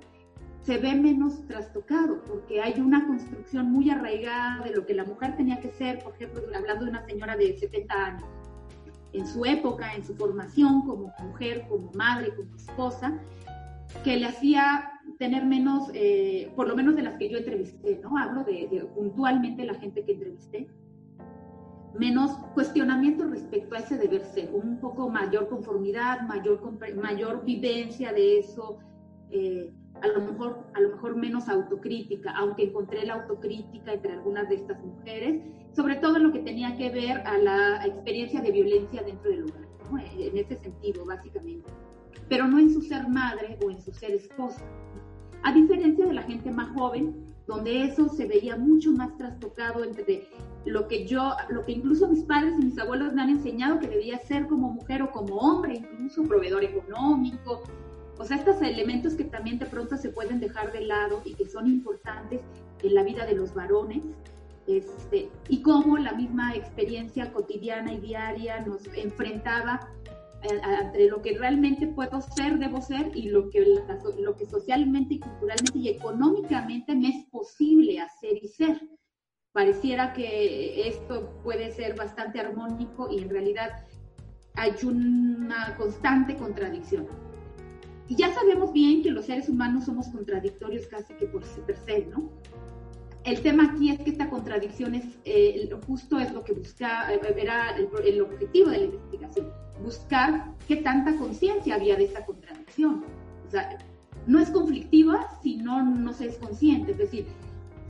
se 0.67 0.77
ve 0.77 0.93
menos 0.95 1.47
trastocado, 1.47 2.21
porque 2.25 2.61
hay 2.61 2.81
una 2.81 3.07
construcción 3.07 3.71
muy 3.71 3.89
arraigada 3.89 4.65
de 4.65 4.71
lo 4.71 4.85
que 4.85 4.93
la 4.93 5.05
mujer 5.05 5.37
tenía 5.37 5.61
que 5.61 5.69
ser, 5.69 6.03
por 6.03 6.13
ejemplo, 6.15 6.41
hablando 6.53 6.83
de 6.83 6.91
una 6.91 7.05
señora 7.05 7.37
de 7.37 7.57
70 7.57 7.93
años, 7.95 8.29
en 9.13 9.25
su 9.25 9.45
época, 9.45 9.95
en 9.95 10.05
su 10.05 10.13
formación 10.13 10.81
como 10.81 11.13
mujer, 11.23 11.65
como 11.69 11.89
madre, 11.93 12.35
como 12.35 12.53
esposa, 12.57 13.17
que 14.03 14.17
le 14.17 14.25
hacía 14.25 14.91
tener 15.17 15.45
menos, 15.45 15.89
eh, 15.93 16.51
por 16.57 16.67
lo 16.67 16.75
menos 16.75 16.97
de 16.97 17.03
las 17.03 17.17
que 17.17 17.29
yo 17.29 17.37
entrevisté, 17.37 18.01
¿no? 18.03 18.17
Hablo 18.17 18.43
de, 18.43 18.89
puntualmente 18.93 19.63
la 19.63 19.75
gente 19.75 20.03
que 20.03 20.11
entrevisté, 20.11 20.67
menos 21.97 22.31
cuestionamiento 22.53 23.25
respecto 23.25 23.73
a 23.73 23.79
ese 23.79 23.97
deber 23.97 24.25
ser, 24.25 24.49
un 24.53 24.81
poco 24.81 25.09
mayor 25.09 25.47
conformidad, 25.47 26.27
mayor, 26.27 26.59
mayor 27.01 27.45
vivencia 27.45 28.11
de 28.11 28.39
eso, 28.39 28.79
eh, 29.29 29.73
a, 30.01 30.07
lo 30.07 30.21
mejor, 30.21 30.59
a 30.73 30.81
lo 30.81 30.89
mejor 30.91 31.15
menos 31.15 31.49
autocrítica, 31.49 32.31
aunque 32.37 32.63
encontré 32.63 33.05
la 33.05 33.15
autocrítica 33.15 33.93
entre 33.93 34.13
algunas 34.13 34.47
de 34.49 34.55
estas 34.55 34.83
mujeres, 34.83 35.43
sobre 35.75 35.95
todo 35.95 36.17
en 36.17 36.23
lo 36.23 36.31
que 36.31 36.39
tenía 36.39 36.75
que 36.77 36.89
ver 36.89 37.17
a 37.25 37.37
la 37.37 37.85
experiencia 37.85 38.41
de 38.41 38.51
violencia 38.51 39.03
dentro 39.03 39.29
del 39.29 39.43
hogar, 39.43 39.67
¿no? 39.91 39.99
en 39.99 40.37
ese 40.37 40.55
sentido, 40.57 41.05
básicamente 41.05 41.69
pero 42.29 42.47
no 42.47 42.59
en 42.59 42.71
su 42.71 42.81
ser 42.81 43.07
madre 43.07 43.57
o 43.63 43.71
en 43.71 43.81
su 43.81 43.91
ser 43.91 44.11
esposa. 44.11 44.61
A 45.43 45.53
diferencia 45.53 46.05
de 46.05 46.13
la 46.13 46.23
gente 46.23 46.51
más 46.51 46.75
joven, 46.75 47.15
donde 47.47 47.83
eso 47.83 48.09
se 48.09 48.27
veía 48.27 48.57
mucho 48.57 48.91
más 48.91 49.15
trastocado 49.17 49.83
entre 49.83 50.27
lo 50.65 50.87
que 50.87 51.05
yo, 51.05 51.31
lo 51.49 51.63
que 51.63 51.73
incluso 51.73 52.09
mis 52.09 52.23
padres 52.23 52.55
y 52.59 52.65
mis 52.65 52.79
abuelos 52.79 53.13
me 53.13 53.21
han 53.21 53.29
enseñado 53.29 53.79
que 53.79 53.87
debía 53.87 54.19
ser 54.19 54.47
como 54.47 54.69
mujer 54.69 55.01
o 55.01 55.11
como 55.11 55.35
hombre, 55.35 55.75
incluso 55.75 56.23
proveedor 56.23 56.65
económico. 56.65 57.63
O 58.19 58.25
sea, 58.25 58.37
estos 58.37 58.61
elementos 58.61 59.13
que 59.13 59.25
también 59.25 59.59
de 59.59 59.65
pronto 59.65 59.97
se 59.97 60.09
pueden 60.09 60.39
dejar 60.39 60.71
de 60.71 60.81
lado 60.81 61.21
y 61.23 61.33
que 61.35 61.47
son 61.47 61.67
importantes 61.67 62.41
en 62.81 62.95
la 62.95 63.03
vida 63.03 63.25
de 63.25 63.35
los 63.35 63.53
varones. 63.53 64.03
Este, 64.67 65.29
y 65.47 65.61
cómo 65.61 65.97
la 65.97 66.11
misma 66.11 66.53
experiencia 66.53 67.31
cotidiana 67.31 67.93
y 67.93 67.99
diaria 67.99 68.59
nos 68.61 68.85
enfrentaba 68.95 69.93
entre 70.41 71.07
lo 71.07 71.21
que 71.21 71.37
realmente 71.37 71.87
puedo 71.87 72.21
ser, 72.21 72.59
debo 72.59 72.81
ser, 72.81 73.11
y 73.15 73.29
lo 73.29 73.49
que, 73.49 73.65
lo 74.19 74.35
que 74.35 74.45
socialmente 74.45 75.15
y 75.15 75.19
culturalmente 75.19 75.79
y 75.79 75.89
económicamente 75.89 76.95
me 76.95 77.09
es 77.09 77.25
posible 77.31 77.99
hacer 77.99 78.37
y 78.41 78.47
ser. 78.47 78.79
Pareciera 79.51 80.13
que 80.13 80.87
esto 80.87 81.41
puede 81.43 81.71
ser 81.71 81.95
bastante 81.95 82.39
armónico 82.39 83.09
y 83.11 83.19
en 83.19 83.29
realidad 83.29 83.85
hay 84.53 84.73
una 84.83 85.75
constante 85.77 86.35
contradicción. 86.35 87.07
Y 88.07 88.15
ya 88.15 88.33
sabemos 88.33 88.71
bien 88.73 89.03
que 89.03 89.11
los 89.11 89.25
seres 89.25 89.49
humanos 89.49 89.85
somos 89.85 90.07
contradictorios 90.07 90.87
casi 90.87 91.13
que 91.15 91.25
por 91.27 91.43
per 91.43 91.77
se, 91.85 92.05
¿no? 92.05 92.29
El 93.23 93.41
tema 93.41 93.71
aquí 93.71 93.89
es 93.91 93.99
que 93.99 94.11
esta 94.11 94.29
contradicción 94.29 94.95
es, 94.95 95.03
eh, 95.25 95.69
justo 95.85 96.17
es 96.17 96.31
lo 96.31 96.43
que 96.43 96.53
busca, 96.53 97.13
eh, 97.13 97.19
era 97.35 97.75
el 97.75 98.21
objetivo 98.21 98.69
de 98.69 98.77
la 98.77 98.85
investigación 98.85 99.51
buscar 99.83 100.53
qué 100.67 100.77
tanta 100.77 101.15
conciencia 101.17 101.75
había 101.75 101.95
de 101.95 102.05
esa 102.05 102.25
contradicción. 102.25 103.03
O 103.47 103.51
sea, 103.51 103.77
no 104.25 104.39
es 104.39 104.49
conflictiva 104.49 105.27
si 105.41 105.57
no, 105.57 105.83
no 105.83 106.13
se 106.13 106.27
es 106.27 106.37
consciente. 106.37 106.91
Es 106.91 106.97
decir, 106.97 107.27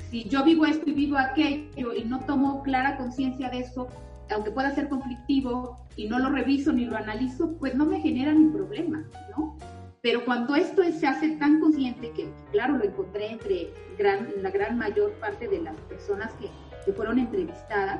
si 0.10 0.24
yo 0.26 0.44
vivo 0.44 0.66
esto 0.66 0.90
y 0.90 0.94
vivo 0.94 1.18
aquello 1.18 1.94
y 1.94 2.04
no 2.06 2.20
tomo 2.22 2.62
clara 2.64 2.98
conciencia 2.98 3.50
de 3.50 3.60
eso, 3.60 3.88
aunque 4.30 4.52
pueda 4.52 4.74
ser 4.76 4.90
conflictivo 4.90 5.78
y 5.96 6.08
no 6.08 6.20
lo 6.20 6.30
reviso 6.30 6.74
ni 6.74 6.86
lo 6.86 6.98
analizo, 6.98 7.54
pues 7.58 7.76
no 7.76 7.86
me 7.86 8.02
genera 8.02 8.34
ni 8.34 8.50
problema, 8.50 9.06
¿no? 9.36 9.58
Pero 10.08 10.24
cuando 10.24 10.56
esto 10.56 10.82
se 10.90 11.06
hace 11.06 11.32
tan 11.32 11.60
consciente, 11.60 12.12
que 12.12 12.30
claro, 12.54 12.78
lo 12.78 12.86
encontré 12.86 13.30
entre 13.30 13.74
gran, 13.98 14.30
la 14.42 14.52
gran 14.52 14.78
mayor 14.78 15.12
parte 15.20 15.50
de 15.50 15.60
las 15.60 15.76
personas 15.82 16.32
que, 16.36 16.50
que 16.86 16.94
fueron 16.94 17.20
entrevistadas, 17.20 18.00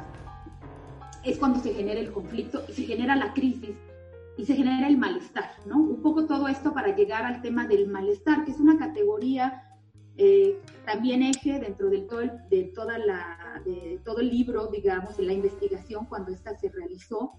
es 1.26 1.38
cuando 1.38 1.60
se 1.60 1.74
genera 1.74 2.00
el 2.00 2.14
conflicto 2.14 2.64
y 2.70 2.72
se 2.72 2.84
genera 2.84 3.18
la 3.18 3.34
crisis 3.34 3.76
y 4.38 4.46
se 4.46 4.56
genera 4.56 4.88
el 4.88 4.98
malestar, 4.98 5.52
¿no? 5.66 5.80
Un 5.80 6.02
poco 6.02 6.28
todo 6.28 6.48
esto 6.48 6.74
para 6.74 6.96
llegar 6.96 7.26
al 7.26 7.42
tema 7.42 7.68
del 7.68 7.90
malestar, 7.90 8.46
que 8.46 8.52
es 8.52 8.60
una 8.62 8.78
categoría 8.78 9.64
eh, 10.16 10.62
también 10.86 11.24
eje 11.24 11.60
dentro 11.60 11.90
de 11.90 12.04
todo, 12.04 12.22
el, 12.22 12.32
de, 12.50 12.72
toda 12.74 12.98
la, 13.00 13.62
de 13.66 14.00
todo 14.06 14.20
el 14.20 14.30
libro, 14.30 14.68
digamos, 14.68 15.18
de 15.18 15.24
la 15.24 15.34
investigación 15.34 16.06
cuando 16.06 16.32
esta 16.32 16.58
se 16.58 16.70
realizó 16.70 17.34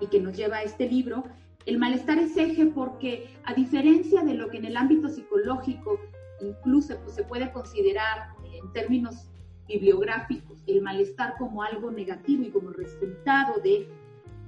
y 0.00 0.08
que 0.08 0.20
nos 0.20 0.36
lleva 0.36 0.58
a 0.58 0.64
este 0.64 0.86
libro. 0.86 1.24
El 1.66 1.78
malestar 1.78 2.18
es 2.18 2.36
eje 2.36 2.66
porque, 2.66 3.34
a 3.44 3.54
diferencia 3.54 4.22
de 4.22 4.34
lo 4.34 4.48
que 4.48 4.58
en 4.58 4.64
el 4.64 4.76
ámbito 4.76 5.08
psicológico 5.08 6.00
incluso 6.40 6.96
pues, 7.04 7.14
se 7.14 7.24
puede 7.24 7.52
considerar 7.52 8.28
en 8.52 8.72
términos 8.72 9.28
bibliográficos, 9.68 10.58
el 10.66 10.82
malestar 10.82 11.36
como 11.38 11.62
algo 11.62 11.90
negativo 11.90 12.42
y 12.42 12.50
como 12.50 12.70
resultado 12.70 13.60
de 13.62 13.88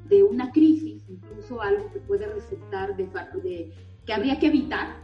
de 0.09 0.23
una 0.23 0.51
crisis, 0.53 1.03
incluso 1.09 1.61
algo 1.63 1.91
que 1.93 2.01
puede 2.01 2.27
resultar 2.27 2.97
de, 2.97 3.05
de 3.43 3.73
que 4.05 4.13
habría 4.13 4.39
que 4.39 4.47
evitar. 4.47 4.97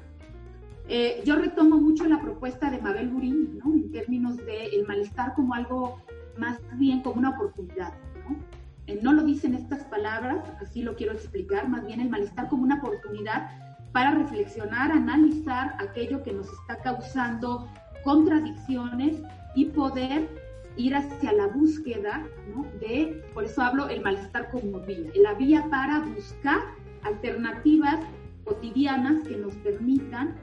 Eh, 0.88 1.22
yo 1.24 1.36
retomo 1.36 1.76
mucho 1.78 2.04
la 2.04 2.20
propuesta 2.20 2.70
de 2.70 2.80
Mabel 2.80 3.08
Burín, 3.08 3.58
¿no? 3.64 3.72
en 3.72 3.90
términos 3.92 4.36
de 4.38 4.66
el 4.66 4.86
malestar 4.86 5.34
como 5.34 5.54
algo 5.54 6.00
más 6.36 6.58
bien 6.78 7.00
como 7.02 7.18
una 7.18 7.30
oportunidad. 7.30 7.94
¿no? 8.28 8.36
Eh, 8.90 8.98
no 9.02 9.12
lo 9.12 9.22
dicen 9.22 9.54
estas 9.54 9.84
palabras, 9.84 10.44
así 10.60 10.82
lo 10.82 10.96
quiero 10.96 11.12
explicar, 11.12 11.68
más 11.68 11.86
bien 11.86 12.00
el 12.00 12.10
malestar 12.10 12.48
como 12.48 12.64
una 12.64 12.78
oportunidad 12.78 13.48
para 13.92 14.10
reflexionar, 14.10 14.90
analizar 14.90 15.76
aquello 15.78 16.24
que 16.24 16.32
nos 16.32 16.48
está 16.52 16.76
causando 16.82 17.68
contradicciones 18.02 19.22
y 19.54 19.66
poder 19.66 20.28
ir 20.76 20.96
hacia 20.96 21.32
la 21.32 21.46
búsqueda 21.46 22.26
¿no? 22.52 22.64
de, 22.80 23.22
por 23.32 23.44
eso 23.44 23.62
hablo 23.62 23.88
el 23.88 24.00
malestar 24.00 24.50
como 24.50 24.80
vía, 24.80 25.12
la 25.14 25.34
vía 25.34 25.64
para 25.70 26.00
buscar 26.00 26.58
alternativas 27.04 28.00
cotidianas 28.44 29.22
que 29.22 29.36
nos 29.36 29.54
permitan 29.56 30.34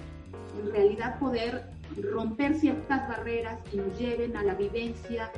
en 0.61 0.71
realidad 0.71 1.19
poder 1.19 1.65
romper 2.13 2.55
ciertas 2.55 3.09
barreras 3.09 3.59
y 3.73 3.77
nos 3.77 3.99
lleven 3.99 4.37
a 4.37 4.43
la 4.43 4.53
vivencia 4.53 5.31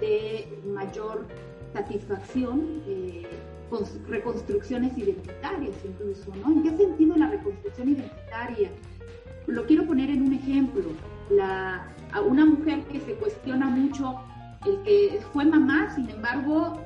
de 0.00 0.48
mayor 0.74 1.26
satisfacción, 1.72 2.82
eh, 2.86 3.26
con 3.68 3.84
reconstrucciones 4.08 4.96
identitarias 4.96 5.74
incluso, 5.84 6.32
¿no? 6.36 6.52
¿En 6.52 6.62
qué 6.62 6.76
sentido 6.76 7.16
la 7.16 7.28
reconstrucción 7.30 7.88
identitaria? 7.88 8.70
Lo 9.46 9.66
quiero 9.66 9.86
poner 9.86 10.10
en 10.10 10.22
un 10.22 10.34
ejemplo. 10.34 10.84
La, 11.30 11.92
a 12.12 12.20
una 12.20 12.44
mujer 12.44 12.84
que 12.84 13.00
se 13.00 13.14
cuestiona 13.14 13.66
mucho 13.66 14.16
el 14.64 14.82
que 14.82 15.20
fue 15.32 15.44
mamá, 15.44 15.92
sin 15.94 16.08
embargo, 16.10 16.80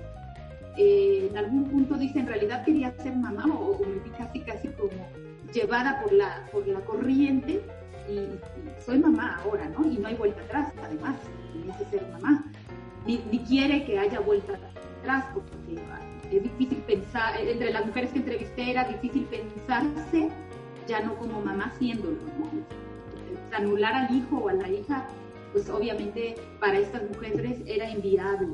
eh, 0.77 1.29
en 1.31 1.37
algún 1.37 1.65
punto 1.65 1.97
dice, 1.97 2.21
en 2.21 2.27
realidad 2.27 2.65
quería 2.65 2.93
ser 2.93 3.17
mamá 3.17 3.45
o, 3.47 3.79
me 3.79 4.11
casi, 4.17 4.41
casi 4.41 4.69
como 4.69 4.91
llevada 5.53 6.01
por 6.03 6.13
la, 6.13 6.47
por 6.53 6.67
la 6.67 6.81
corriente 6.81 7.63
y, 8.09 8.27
soy 8.85 8.99
mamá 8.99 9.41
ahora, 9.43 9.69
¿no? 9.69 9.91
Y 9.91 9.99
no 9.99 10.09
hay 10.09 10.15
vuelta 10.15 10.41
atrás, 10.43 10.73
además, 10.83 11.17
dice 11.65 11.91
ser 11.91 12.09
mamá. 12.13 12.50
Ni, 13.07 13.19
quiere 13.49 13.85
que 13.85 13.99
haya 13.99 14.21
vuelta 14.21 14.59
atrás, 15.01 15.25
porque 15.33 15.81
es 16.31 16.43
difícil 16.43 16.79
pensar, 16.87 17.41
entre 17.41 17.73
las 17.73 17.87
mujeres 17.87 18.11
que 18.13 18.19
entrevisté 18.19 18.71
era 18.71 18.85
difícil 18.85 19.25
pensarse 19.25 20.29
ya 20.87 21.01
no 21.01 21.17
como 21.17 21.41
mamá 21.41 21.73
siéndolo, 21.79 22.17
¿no? 22.39 23.57
anular 23.57 23.95
al 23.95 24.15
hijo 24.17 24.39
o 24.39 24.49
a 24.49 24.53
la 24.53 24.69
hija 24.69 25.07
pues 25.53 25.69
obviamente 25.69 26.37
para 26.61 26.79
estas 26.79 27.09
mujeres 27.09 27.59
era 27.67 27.91
inviable. 27.91 28.49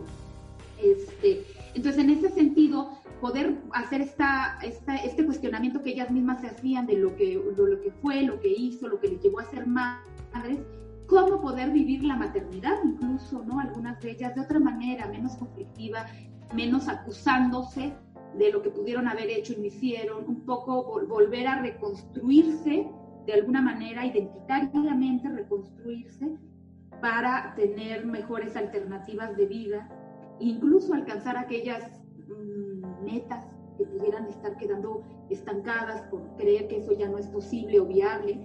Este, 0.82 1.44
entonces, 1.74 2.02
en 2.02 2.10
ese 2.10 2.30
sentido, 2.30 2.98
poder 3.20 3.54
hacer 3.72 4.00
esta, 4.00 4.58
esta, 4.62 4.96
este 4.96 5.24
cuestionamiento 5.24 5.82
que 5.82 5.90
ellas 5.90 6.10
mismas 6.10 6.40
se 6.40 6.48
hacían 6.48 6.86
de 6.86 6.96
lo 6.96 7.16
que, 7.16 7.34
lo 7.34 7.80
que 7.80 7.90
fue, 8.02 8.22
lo 8.22 8.40
que 8.40 8.48
hizo, 8.48 8.88
lo 8.88 9.00
que 9.00 9.08
les 9.08 9.22
llevó 9.22 9.40
a 9.40 9.50
ser 9.50 9.66
madres, 9.66 10.58
cómo 11.06 11.40
poder 11.40 11.70
vivir 11.70 12.04
la 12.04 12.16
maternidad, 12.16 12.78
incluso, 12.84 13.42
¿no? 13.44 13.60
Algunas 13.60 14.00
de 14.00 14.12
ellas 14.12 14.34
de 14.34 14.40
otra 14.40 14.58
manera, 14.58 15.06
menos 15.06 15.36
conflictiva, 15.36 16.06
menos 16.54 16.88
acusándose 16.88 17.94
de 18.36 18.52
lo 18.52 18.62
que 18.62 18.70
pudieron 18.70 19.08
haber 19.08 19.30
hecho 19.30 19.52
y 19.54 19.56
no 19.56 19.64
hicieron, 19.64 20.24
un 20.26 20.44
poco 20.44 21.00
volver 21.06 21.46
a 21.46 21.60
reconstruirse 21.62 22.88
de 23.26 23.32
alguna 23.32 23.60
manera, 23.60 24.06
identitariamente 24.06 25.28
reconstruirse 25.28 26.38
para 27.00 27.54
tener 27.56 28.06
mejores 28.06 28.56
alternativas 28.56 29.36
de 29.36 29.46
vida, 29.46 29.88
incluso 30.38 30.94
alcanzar 30.94 31.36
aquellas 31.36 31.82
mm, 32.28 33.04
metas 33.04 33.44
que 33.76 33.84
pudieran 33.84 34.26
estar 34.26 34.56
quedando 34.56 35.02
estancadas 35.28 36.02
por 36.02 36.22
creer 36.36 36.68
que 36.68 36.78
eso 36.78 36.92
ya 36.92 37.08
no 37.08 37.18
es 37.18 37.26
posible 37.26 37.80
o 37.80 37.86
viable. 37.86 38.40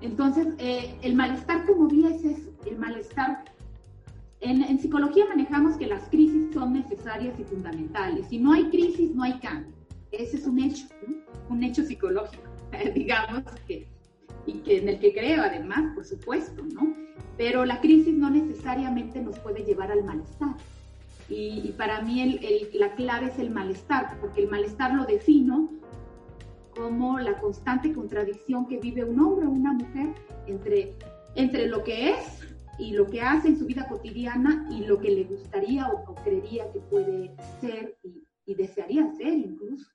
Entonces, 0.00 0.48
eh, 0.58 0.94
el 1.02 1.14
malestar 1.14 1.66
como 1.66 1.88
vía 1.88 2.08
es 2.10 2.24
eso, 2.24 2.50
el 2.66 2.78
malestar. 2.78 3.44
En, 4.40 4.78
psicología 4.78 5.26
manejamos 5.26 5.76
que 5.76 5.86
las 5.86 6.02
crisis 6.08 6.52
son 6.52 6.74
necesarias 6.74 7.38
y 7.40 7.44
fundamentales. 7.44 8.28
Si 8.28 8.38
no 8.38 8.52
hay 8.52 8.68
crisis, 8.68 9.14
no 9.14 9.22
hay 9.22 9.38
cambio. 9.38 9.72
Ese 10.12 10.36
es 10.36 10.46
un 10.46 10.58
hecho, 10.60 10.86
un 11.48 11.64
hecho 11.64 11.82
psicológico, 11.82 12.42
digamos, 12.94 13.42
que, 13.66 13.86
y 14.46 14.52
que 14.58 14.78
en 14.78 14.88
el 14.88 14.98
que 15.00 15.12
creo 15.12 15.42
además, 15.42 15.94
por 15.94 16.04
supuesto, 16.04 16.62
¿no? 16.74 16.94
Pero 17.36 17.64
la 17.64 17.80
crisis 17.80 18.14
no 18.14 18.30
necesariamente 18.30 19.20
nos 19.20 19.38
puede 19.38 19.64
llevar 19.64 19.90
al 19.90 20.04
malestar. 20.04 20.56
Y, 21.28 21.74
para 21.76 22.02
mí 22.02 22.22
el, 22.22 22.68
la 22.74 22.94
clave 22.94 23.26
es 23.26 23.38
el 23.38 23.50
malestar, 23.50 24.16
porque 24.20 24.42
el 24.42 24.50
malestar 24.50 24.94
lo 24.94 25.04
defino 25.06 25.70
como 26.76 27.18
la 27.18 27.38
constante 27.40 27.92
contradicción 27.92 28.66
que 28.66 28.78
vive 28.78 29.04
un 29.04 29.18
hombre 29.20 29.46
o 29.46 29.50
una 29.50 29.72
mujer 29.72 30.14
entre, 30.46 30.94
entre 31.34 31.66
lo 31.66 31.82
que 31.82 32.10
es 32.10 32.40
y 32.78 32.92
lo 32.92 33.06
que 33.06 33.22
hace 33.22 33.48
en 33.48 33.58
su 33.58 33.64
vida 33.66 33.88
cotidiana 33.88 34.68
y 34.70 34.84
lo 34.84 34.98
que 35.00 35.10
le 35.10 35.24
gustaría 35.24 35.88
o, 35.88 36.14
creería 36.16 36.70
que 36.72 36.80
puede 36.80 37.34
ser 37.60 37.96
y, 38.02 38.22
y, 38.44 38.54
desearía 38.54 39.10
ser 39.14 39.32
incluso 39.32 39.90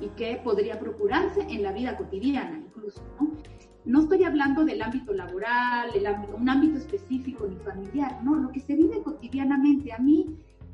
y 0.00 0.08
que 0.10 0.40
podría 0.42 0.78
procurarse 0.78 1.42
en 1.42 1.62
la 1.62 1.72
vida 1.72 1.96
cotidiana 1.96 2.58
incluso, 2.58 3.02
¿no? 3.20 3.32
No 3.84 4.02
estoy 4.02 4.24
hablando 4.24 4.64
del 4.64 4.82
ámbito 4.82 5.14
laboral, 5.14 5.90
un 6.34 6.48
ámbito 6.48 6.76
específico 6.76 7.46
ni 7.46 7.56
familiar, 7.56 8.22
no, 8.22 8.34
lo 8.34 8.52
que 8.52 8.60
se 8.60 8.74
vive 8.74 9.02
cotidianamente. 9.02 9.92
A 9.94 9.98
mí, 9.98 10.26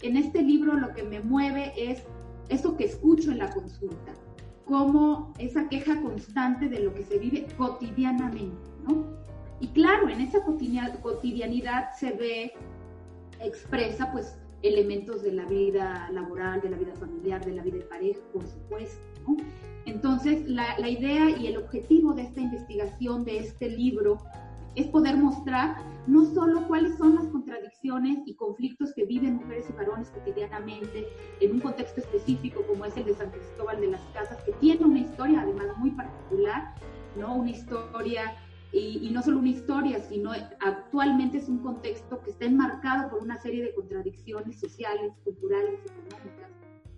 en 0.03 0.17
este 0.17 0.43
libro, 0.43 0.75
lo 0.75 0.93
que 0.93 1.05
me 1.05 1.21
mueve 1.21 1.73
es 1.77 2.03
eso 2.49 2.77
que 2.77 2.87
escucho 2.87 3.31
en 3.31 3.39
la 3.39 3.51
consulta, 3.51 4.15
como 4.65 5.33
esa 5.39 5.69
queja 5.69 6.01
constante 6.01 6.69
de 6.69 6.81
lo 6.81 6.95
que 6.95 7.03
se 7.03 7.19
vive 7.19 7.47
cotidianamente, 7.57 8.71
¿no? 8.87 9.05
Y 9.61 9.69
claro, 9.69 10.09
en 10.09 10.21
esa 10.21 10.41
cotidianidad 10.43 11.91
se 11.99 12.13
ve 12.13 12.53
expresa, 13.41 14.11
pues, 14.13 14.39
elementos 14.63 15.23
de 15.23 15.33
la 15.33 15.45
vida 15.45 16.09
laboral, 16.13 16.61
de 16.61 16.71
la 16.71 16.77
vida 16.77 16.95
familiar, 16.95 17.45
de 17.45 17.53
la 17.53 17.63
vida 17.63 17.79
de 17.79 17.85
pareja, 17.85 18.21
por 18.33 18.47
supuesto, 18.47 19.01
¿no? 19.27 19.37
Entonces, 19.87 20.49
la, 20.49 20.89
idea 20.89 21.31
y 21.31 21.47
el 21.47 21.59
objetivo 21.59 22.15
de 22.15 22.23
esta 22.23 22.41
investigación, 22.41 23.25
de 23.25 23.39
este 23.39 23.69
libro, 23.69 24.19
es 24.75 24.87
poder 24.89 25.17
mostrar 25.17 25.77
no 26.07 26.25
solo 26.25 26.67
cuáles 26.67 26.97
son 26.97 27.15
las 27.15 27.27
contradicciones 27.27 28.19
y 28.27 28.35
conflictos 28.35 28.93
que 28.95 29.05
viven 29.05 29.37
mujeres 29.37 29.67
y 29.71 29.73
varones 29.73 30.11
cotidianamente 30.11 31.07
en 31.41 31.53
un 31.53 31.61
contexto 31.61 32.01
específico 32.01 32.63
como 32.67 32.85
es 32.85 32.97
el 32.97 33.05
de 33.05 33.15
San 33.15 33.31
Cristóbal 33.31 33.81
de 33.81 33.89
las 33.89 34.01
Casas, 34.13 34.43
que 34.45 34.53
tiene 34.53 34.85
una 34.85 35.01
historia 35.01 35.43
además 35.43 35.77
muy 35.79 35.91
particular, 35.93 36.75
¿no? 37.17 37.37
Una 37.37 37.51
historia, 37.51 38.37
y, 38.73 39.09
no 39.13 39.23
solo 39.23 39.39
una 39.39 39.51
historia, 39.51 40.01
sino 40.01 40.33
actualmente 40.61 41.39
es 41.39 41.49
un 41.49 41.59
contexto 41.59 42.21
que 42.23 42.31
está 42.31 42.47
enmarcado 42.47 43.09
por 43.09 43.23
una 43.23 43.39
serie 43.39 43.63
de 43.63 43.75
contradicciones 43.75 44.59
sociales, 44.59 45.13
culturales, 45.23 45.79
económicas, 45.85 46.51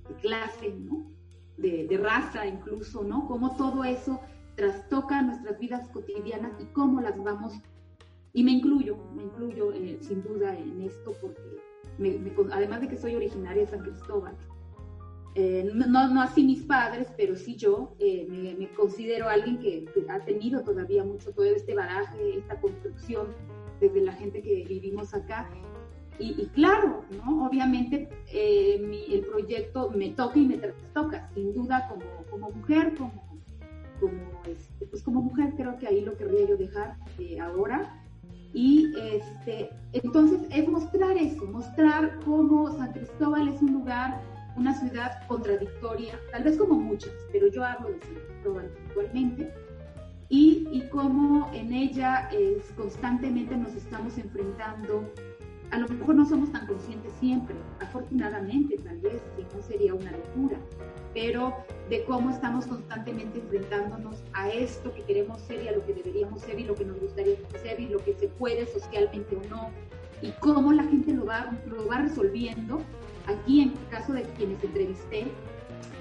de 0.08 0.14
clase, 0.14 0.70
¿no? 0.70 1.16
de, 1.56 2.00
raza 2.02 2.46
incluso, 2.46 3.02
¿no? 3.02 3.26
Cómo 3.26 3.56
todo 3.56 3.84
eso 3.84 4.20
trastoca 4.56 5.22
nuestras 5.22 5.58
vidas 5.58 5.88
cotidianas 5.88 6.52
y 6.60 6.64
cómo 6.66 7.00
las 7.00 7.22
vamos, 7.22 7.52
y 8.32 8.42
me 8.42 8.52
incluyo, 8.52 8.96
me 9.14 9.24
incluyo 9.24 9.72
eh, 9.72 9.98
sin 10.00 10.22
duda 10.22 10.56
en 10.56 10.82
esto 10.82 11.12
porque 11.20 11.42
además 12.52 12.80
de 12.82 12.88
que 12.88 12.96
soy 12.96 13.14
originaria 13.14 13.62
de 13.62 13.68
San 13.68 13.80
Cristóbal, 13.80 14.36
eh, 15.34 15.70
no, 15.74 16.08
no 16.08 16.22
así 16.22 16.44
mis 16.44 16.62
padres, 16.62 17.08
pero 17.16 17.36
sí 17.36 17.56
yo 17.56 17.94
eh, 17.98 18.26
me, 18.58 18.68
considero 18.70 19.28
alguien 19.28 19.58
que, 19.58 19.86
ha 20.08 20.20
tenido 20.20 20.62
todavía 20.62 21.04
mucho 21.04 21.30
todo 21.32 21.44
este 21.44 21.74
baraje, 21.74 22.38
esta 22.38 22.58
construcción 22.58 23.28
desde 23.78 24.00
la 24.00 24.12
gente 24.12 24.40
que 24.40 24.64
vivimos 24.66 25.12
acá 25.12 25.48
y, 26.18 26.46
claro, 26.46 27.04
¿no? 27.10 27.46
obviamente 27.46 28.08
eh, 28.32 28.80
el 29.10 29.20
proyecto 29.26 29.90
me 29.90 30.10
toca 30.10 30.38
y 30.38 30.46
me 30.46 30.58
toca, 30.94 31.30
sin 31.34 31.52
duda 31.52 31.86
como, 31.88 32.04
como 32.30 32.50
mujer, 32.56 32.94
como, 32.96 33.25
como, 34.00 34.42
este, 34.46 34.86
pues 34.86 35.02
como 35.02 35.22
mujer 35.22 35.54
creo 35.56 35.76
que 35.78 35.86
ahí 35.86 36.02
lo 36.02 36.16
querría 36.16 36.46
yo 36.46 36.56
dejar 36.56 36.96
eh, 37.18 37.40
ahora. 37.40 38.02
Y 38.52 38.94
este, 38.98 39.70
entonces 39.92 40.40
es 40.50 40.66
mostrar 40.68 41.16
eso, 41.16 41.44
mostrar 41.46 42.18
cómo 42.24 42.74
San 42.76 42.92
Cristóbal 42.92 43.48
es 43.48 43.60
un 43.60 43.72
lugar, 43.72 44.20
una 44.56 44.72
ciudad 44.74 45.26
contradictoria, 45.28 46.18
tal 46.32 46.44
vez 46.44 46.56
como 46.56 46.74
muchas, 46.74 47.12
pero 47.32 47.48
yo 47.48 47.62
hablo 47.64 47.90
de 47.90 48.00
San 48.00 48.14
Cristóbal 48.14 48.70
actualmente, 48.88 49.52
y, 50.28 50.66
y 50.72 50.88
cómo 50.90 51.50
en 51.52 51.72
ella 51.72 52.30
es, 52.32 52.64
constantemente 52.76 53.56
nos 53.56 53.74
estamos 53.74 54.16
enfrentando 54.16 55.04
a 55.70 55.78
lo 55.78 55.88
mejor 55.88 56.14
no 56.14 56.26
somos 56.26 56.52
tan 56.52 56.66
conscientes 56.66 57.12
siempre, 57.18 57.56
afortunadamente 57.80 58.76
tal 58.78 58.98
vez, 58.98 59.22
si 59.36 59.42
no 59.56 59.62
sería 59.62 59.94
una 59.94 60.12
locura, 60.12 60.58
pero 61.16 61.56
de 61.88 62.04
cómo 62.04 62.28
estamos 62.28 62.66
constantemente 62.66 63.38
enfrentándonos 63.38 64.22
a 64.34 64.50
esto 64.50 64.92
que 64.92 65.02
queremos 65.04 65.40
ser 65.40 65.64
y 65.64 65.68
a 65.68 65.72
lo 65.72 65.82
que 65.86 65.94
deberíamos 65.94 66.42
ser 66.42 66.60
y 66.60 66.64
lo 66.64 66.74
que 66.74 66.84
nos 66.84 67.00
gustaría 67.00 67.36
ser 67.62 67.80
y 67.80 67.88
lo 67.88 67.98
que 68.04 68.12
se 68.12 68.28
puede 68.28 68.66
socialmente 68.66 69.34
o 69.34 69.40
no, 69.48 69.70
y 70.20 70.30
cómo 70.40 70.74
la 70.74 70.84
gente 70.84 71.14
lo 71.14 71.24
va, 71.24 71.50
lo 71.64 71.86
va 71.86 72.02
resolviendo. 72.02 72.82
Aquí 73.26 73.62
en 73.62 73.70
el 73.70 73.88
caso 73.88 74.12
de 74.12 74.24
quienes 74.24 74.62
entrevisté, 74.62 75.24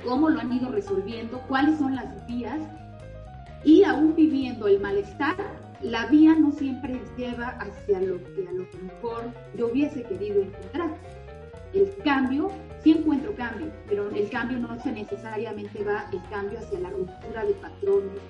cómo 0.03 0.29
lo 0.29 0.41
han 0.41 0.51
ido 0.51 0.69
resolviendo, 0.69 1.41
cuáles 1.47 1.79
son 1.79 1.95
las 1.95 2.27
vías 2.27 2.59
y 3.63 3.85
aún 3.85 4.15
viviendo 4.15 4.67
el 4.67 4.81
malestar, 4.81 5.37
la 5.81 6.07
vía 6.07 6.35
no 6.35 6.51
siempre 6.51 7.01
lleva 7.15 7.57
hacia 7.61 8.01
lo 8.01 8.17
que 8.17 8.49
a 8.49 8.51
lo 8.51 8.67
mejor 8.83 9.31
yo 9.55 9.67
hubiese 9.67 10.03
querido 10.03 10.41
encontrar. 10.41 10.89
El 11.73 11.95
cambio, 12.03 12.51
sí 12.85 12.91
encuentro 12.91 13.35
cambio, 13.35 13.71
pero 13.87 14.11
el 14.11 14.29
cambio 14.29 14.59
no 14.59 14.79
se 14.79 14.91
necesariamente 14.91 15.83
va 15.83 16.07
el 16.13 16.21
cambio 16.29 16.59
hacia 16.59 16.79
la 16.79 16.91
ruptura 16.91 17.43
de 17.43 17.53
patrones 17.53 18.21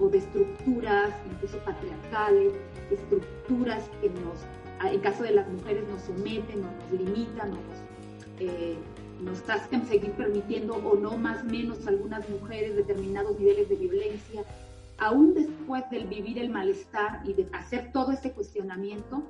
o 0.00 0.08
de 0.08 0.18
estructuras, 0.18 1.10
incluso 1.30 1.58
patriarcales, 1.58 2.52
estructuras 2.90 3.88
que 4.00 4.08
nos, 4.10 4.92
en 4.92 5.00
caso 5.00 5.22
de 5.22 5.30
las 5.30 5.48
mujeres, 5.48 5.88
nos 5.88 6.02
someten, 6.02 6.60
nos 6.60 7.00
limitan, 7.00 7.50
nos, 7.50 7.60
eh, 8.40 8.76
nos 9.20 9.48
hacen 9.48 9.86
seguir 9.86 10.10
permitiendo 10.12 10.74
o 10.74 10.96
no 10.96 11.16
más 11.16 11.44
menos 11.44 11.86
algunas 11.86 12.28
mujeres 12.28 12.74
determinados 12.74 13.38
niveles 13.38 13.68
de 13.68 13.76
violencia. 13.76 14.42
Aún 14.98 15.34
después 15.34 15.88
del 15.88 16.08
vivir 16.08 16.36
el 16.40 16.50
malestar 16.50 17.22
y 17.24 17.34
de 17.34 17.46
hacer 17.52 17.92
todo 17.92 18.10
ese 18.10 18.32
cuestionamiento, 18.32 19.22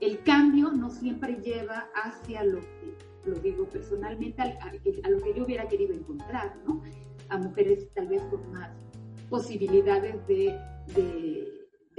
el 0.00 0.22
cambio 0.22 0.70
no 0.70 0.90
siempre 0.90 1.40
lleva 1.42 1.88
hacia 2.04 2.44
lo 2.44 2.60
que, 2.60 3.08
lo 3.28 3.36
digo 3.36 3.64
personalmente, 3.66 4.42
a, 4.42 4.72
lo 5.08 5.22
que 5.22 5.34
yo 5.34 5.44
hubiera 5.44 5.68
querido 5.68 5.94
encontrar, 5.94 6.56
¿no? 6.66 6.82
A 7.28 7.38
mujeres 7.38 7.88
tal 7.94 8.08
vez 8.08 8.22
con 8.24 8.50
más 8.52 8.70
posibilidades 9.28 10.26
de, 10.26 10.58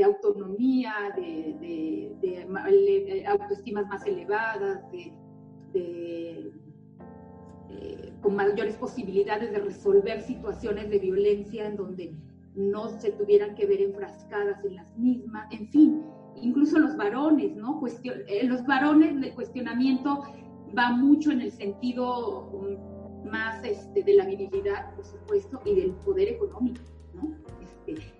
autonomía, 0.03 0.93
de, 1.15 2.15
de, 2.21 3.25
autoestimas 3.25 3.87
más 3.87 4.05
elevadas, 4.05 4.81
eh, 7.71 8.13
con 8.21 8.35
mayores 8.35 8.75
posibilidades 8.75 9.51
de 9.51 9.59
resolver 9.59 10.21
situaciones 10.21 10.89
de 10.89 10.99
violencia 10.99 11.67
en 11.67 11.75
donde 11.75 12.15
no 12.55 12.89
se 12.89 13.11
tuvieran 13.11 13.55
que 13.55 13.65
ver 13.67 13.81
enfrascadas 13.81 14.63
en 14.65 14.75
las 14.75 14.97
mismas, 14.97 15.47
en 15.51 15.67
fin, 15.69 16.03
incluso 16.41 16.79
los 16.79 16.97
varones, 16.97 17.55
¿no? 17.55 17.81
Eh, 18.03 18.43
los 18.45 18.65
varones, 18.65 19.23
el 19.23 19.33
cuestionamiento 19.33 20.23
va 20.77 20.91
mucho 20.91 21.31
en 21.31 21.41
el 21.41 21.51
sentido 21.51 22.49
um, 22.51 23.29
más 23.29 23.63
este, 23.63 24.03
de 24.03 24.13
la 24.13 24.25
virilidad, 24.25 24.93
por 24.95 25.05
supuesto, 25.05 25.61
y 25.65 25.75
del 25.75 25.91
poder 25.91 26.29
económico, 26.29 26.81
¿no? 27.13 27.35
Este, 27.61 28.11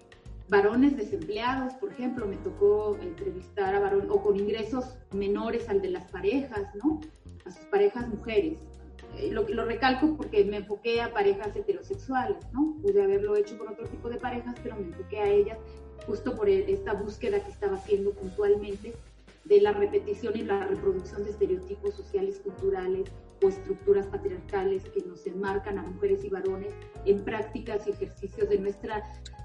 varones 0.50 0.98
desempleados, 0.98 1.74
por 1.76 1.92
ejemplo, 1.92 2.26
me 2.26 2.38
tocó 2.38 2.98
entrevistar 3.02 3.76
a 3.76 3.80
varones, 3.80 4.10
o 4.10 4.22
con 4.22 4.38
ingresos 4.38 4.98
menores 5.14 5.70
al 5.70 5.82
de 5.82 5.92
las 5.92 6.06
parejas, 6.12 6.76
¿no? 6.84 7.00
A 7.46 7.52
sus 7.52 7.66
parejas 7.66 8.08
mujeres. 8.08 8.60
Eh, 9.18 9.32
lo, 9.32 9.48
lo 9.48 9.66
recalco 9.66 10.16
porque 10.16 10.44
me 10.46 10.58
enfoqué 10.58 11.02
a 11.02 11.14
parejas 11.14 11.56
heterosexuales, 11.56 12.38
¿no? 12.54 12.76
Pude 12.82 13.02
haberlo 13.02 13.36
hecho 13.36 13.58
con 13.58 13.70
otro 13.70 13.88
tipo 13.88 14.10
de 14.10 14.18
parejas, 14.18 14.56
pero 14.62 14.76
me 14.76 14.84
enfoqué 14.84 15.20
a 15.20 15.30
ellas 15.30 15.58
justo 16.06 16.36
por 16.36 16.50
e, 16.50 16.72
esta 16.72 16.94
búsqueda 16.94 17.44
que 17.44 17.52
estaba 17.52 17.78
haciendo 17.78 18.12
puntualmente 18.12 18.94
de 19.46 19.62
la 19.62 19.72
repetición 19.72 20.38
y 20.38 20.44
la 20.44 20.66
reproducción 20.66 21.24
de 21.24 21.32
estereotipos 21.32 21.96
sociales, 21.96 22.40
culturales 22.44 23.10
o 23.44 23.48
estructuras 23.48 24.08
patriarcales 24.08 24.84
que 24.90 25.02
nos 25.02 25.26
enmarcan 25.26 25.78
a 25.78 25.84
mujeres 25.84 26.24
y 26.24 26.30
varones 26.30 26.74
en 27.06 27.24
prácticas 27.24 27.88
y 27.88 27.92
ejercicios 27.92 28.50
de 28.50 28.60
nuestra 28.60 29.04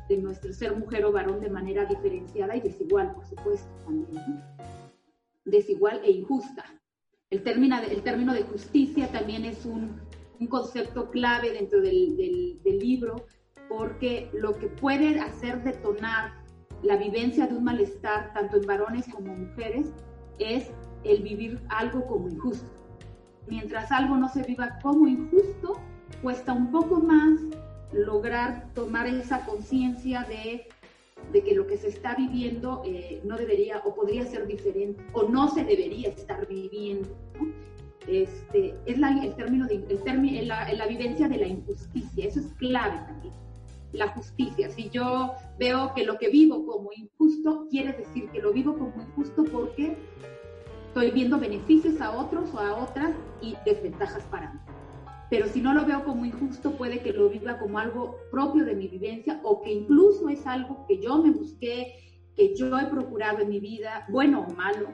de 0.09 0.19
nuestro 0.19 0.53
ser 0.53 0.77
mujer 0.77 1.05
o 1.05 1.13
varón 1.13 1.41
de 1.41 1.49
manera 1.49 1.85
diferenciada 1.87 2.57
y 2.57 2.61
desigual, 2.61 3.15
por 3.15 3.25
supuesto, 3.25 3.69
también, 3.85 4.43
desigual 5.45 6.01
e 6.05 6.11
injusta. 6.11 6.65
El 7.31 7.43
término, 7.43 7.79
el 7.79 8.03
término 8.03 8.35
de 8.35 8.43
justicia 8.43 9.11
también 9.11 9.45
es 9.45 9.65
un, 9.65 10.01
un 10.39 10.47
concepto 10.47 11.11
clave 11.11 11.53
dentro 11.53 11.81
del, 11.81 12.17
del, 12.17 12.79
libro, 12.79 13.27
porque 13.69 14.29
lo 14.35 14.59
que 14.59 14.69
puede 14.69 15.19
hacer 15.21 15.63
detonar 15.63 16.44
la 16.85 16.97
vivencia 16.97 17.47
de 17.47 17.57
un 17.57 17.65
malestar, 17.65 18.33
tanto 18.35 18.59
en 18.59 18.67
varones 18.67 19.07
como 19.09 19.35
mujeres, 19.35 19.91
es 20.39 20.71
el 21.05 21.23
vivir 21.23 21.61
algo 21.69 22.07
como 22.07 22.29
injusto. 22.29 22.71
Mientras 23.47 23.91
algo 23.91 24.17
no 24.17 24.29
se 24.29 24.43
viva 24.43 24.79
como 24.83 25.07
injusto, 25.07 25.81
cuesta 26.23 26.53
un 26.53 26.71
poco 26.71 27.01
más 27.01 27.41
lograr 27.93 28.73
tomar 28.75 29.07
esa 29.07 29.45
conciencia 29.45 30.25
de 30.25 30.67
que 31.33 31.55
lo 31.55 31.67
que 31.67 31.77
se 31.77 31.89
está 31.89 32.15
viviendo 32.15 32.83
eh, 32.85 33.21
no 33.25 33.37
debería 33.37 33.79
o 33.85 33.95
podría 33.95 34.25
ser 34.25 34.47
diferente 34.47 35.03
o 35.13 35.25
no 35.25 35.49
se 35.49 35.65
debería 35.65 36.09
estar 36.11 36.47
viviendo. 36.47 37.09
Este, 38.07 38.75
es 38.85 38.99
el 38.99 39.35
término 39.35 39.67
de 39.67 40.43
la, 40.43 40.71
la, 40.75 40.87
vivencia 40.87 41.27
de 41.27 41.39
la 41.39 41.47
injusticia, 41.47 42.27
eso 42.27 42.41
es 42.41 42.47
clave 42.59 42.99
también. 43.07 43.44
La 43.95 44.09
justicia, 44.09 44.71
si 44.71 44.91
yo 44.91 45.35
veo 45.59 45.95
que 45.95 46.05
lo 46.05 46.19
que 46.19 46.29
vivo 46.29 46.67
como 46.67 46.91
injusto, 46.97 47.67
quiere 47.71 47.93
decir 47.93 48.29
que 48.31 48.41
lo 48.41 48.53
vivo 48.53 48.77
como 48.77 49.01
injusto 49.01 49.45
porque 49.45 49.97
estoy 50.89 51.11
viendo 51.11 51.39
beneficios 51.39 52.01
a 52.01 52.11
otros 52.11 52.53
o 52.53 52.59
a 52.59 52.75
otras 52.75 53.15
y 53.41 53.57
desventajas 53.65 54.25
para 54.25 54.53
mí 54.53 54.61
pero 55.35 55.49
si 55.49 55.61
no 55.61 55.75
lo 55.75 55.85
veo 55.85 56.05
como 56.05 56.25
injusto, 56.25 56.77
puede 56.77 57.01
que 57.01 57.13
lo 57.13 57.29
viva 57.29 57.59
como 57.59 57.81
algo 57.81 58.19
propio 58.31 58.65
de 58.65 58.77
mi 58.77 58.87
vivencia 58.87 59.41
o 59.43 59.63
que 59.63 59.73
incluso 59.73 60.29
es 60.29 60.47
algo 60.47 60.85
que 60.87 61.01
yo 61.01 61.21
me 61.23 61.33
busqué, 61.33 61.95
que 62.37 62.55
yo 62.55 62.79
he 62.79 62.87
procurado 62.87 63.41
en 63.41 63.49
mi 63.49 63.59
vida, 63.59 64.07
bueno 64.11 64.47
o 64.49 64.55
malo. 64.55 64.91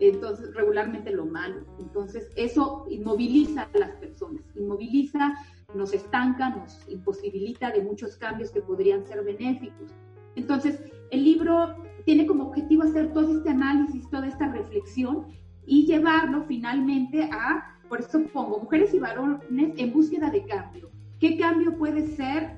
Entonces, 0.00 0.54
regularmente 0.54 1.10
lo 1.10 1.26
malo. 1.26 1.64
Entonces, 1.78 2.30
eso 2.36 2.86
inmoviliza 2.88 3.68
a 3.74 3.78
las 3.78 3.90
personas, 3.96 4.42
inmoviliza, 4.54 5.34
nos 5.74 5.92
estanca, 5.92 6.48
nos 6.48 6.88
imposibilita 6.88 7.70
de 7.70 7.82
muchos 7.82 8.16
cambios 8.16 8.50
que 8.50 8.62
podrían 8.62 9.06
ser 9.06 9.22
benéficos. 9.22 9.92
Entonces, 10.34 10.80
el 11.10 11.24
libro 11.24 11.76
tiene 12.04 12.26
como 12.26 12.44
objetivo 12.44 12.84
hacer 12.84 13.12
todo 13.12 13.36
este 13.36 13.50
análisis, 13.50 14.08
toda 14.08 14.26
esta 14.26 14.48
reflexión 14.48 15.26
y 15.66 15.86
llevarlo 15.86 16.44
finalmente 16.44 17.28
a 17.30 17.74
por 17.88 18.00
eso 18.00 18.22
pongo 18.32 18.60
mujeres 18.60 18.92
y 18.92 18.98
varones 18.98 19.42
en 19.50 19.92
búsqueda 19.92 20.30
de 20.30 20.44
cambio. 20.44 20.90
¿Qué 21.20 21.38
cambio 21.38 21.76
puede 21.76 22.06
ser? 22.16 22.52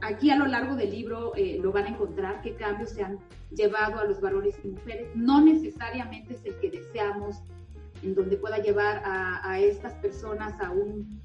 Aquí 0.00 0.30
a 0.30 0.36
lo 0.36 0.46
largo 0.46 0.74
del 0.74 0.90
libro 0.90 1.32
eh, 1.36 1.58
lo 1.60 1.72
van 1.72 1.86
a 1.86 1.88
encontrar, 1.90 2.42
qué 2.42 2.54
cambios 2.54 2.90
se 2.90 3.02
han 3.02 3.18
llevado 3.50 4.00
a 4.00 4.04
los 4.04 4.20
varones 4.20 4.58
y 4.64 4.68
mujeres. 4.68 5.08
No 5.14 5.40
necesariamente 5.40 6.34
es 6.34 6.44
el 6.44 6.54
que 6.60 6.70
deseamos, 6.70 7.42
en 8.02 8.14
donde 8.14 8.36
pueda 8.36 8.58
llevar 8.58 9.02
a, 9.04 9.58
estas 9.60 9.94
personas 9.94 10.60
a, 10.60 10.70
un, 10.70 11.20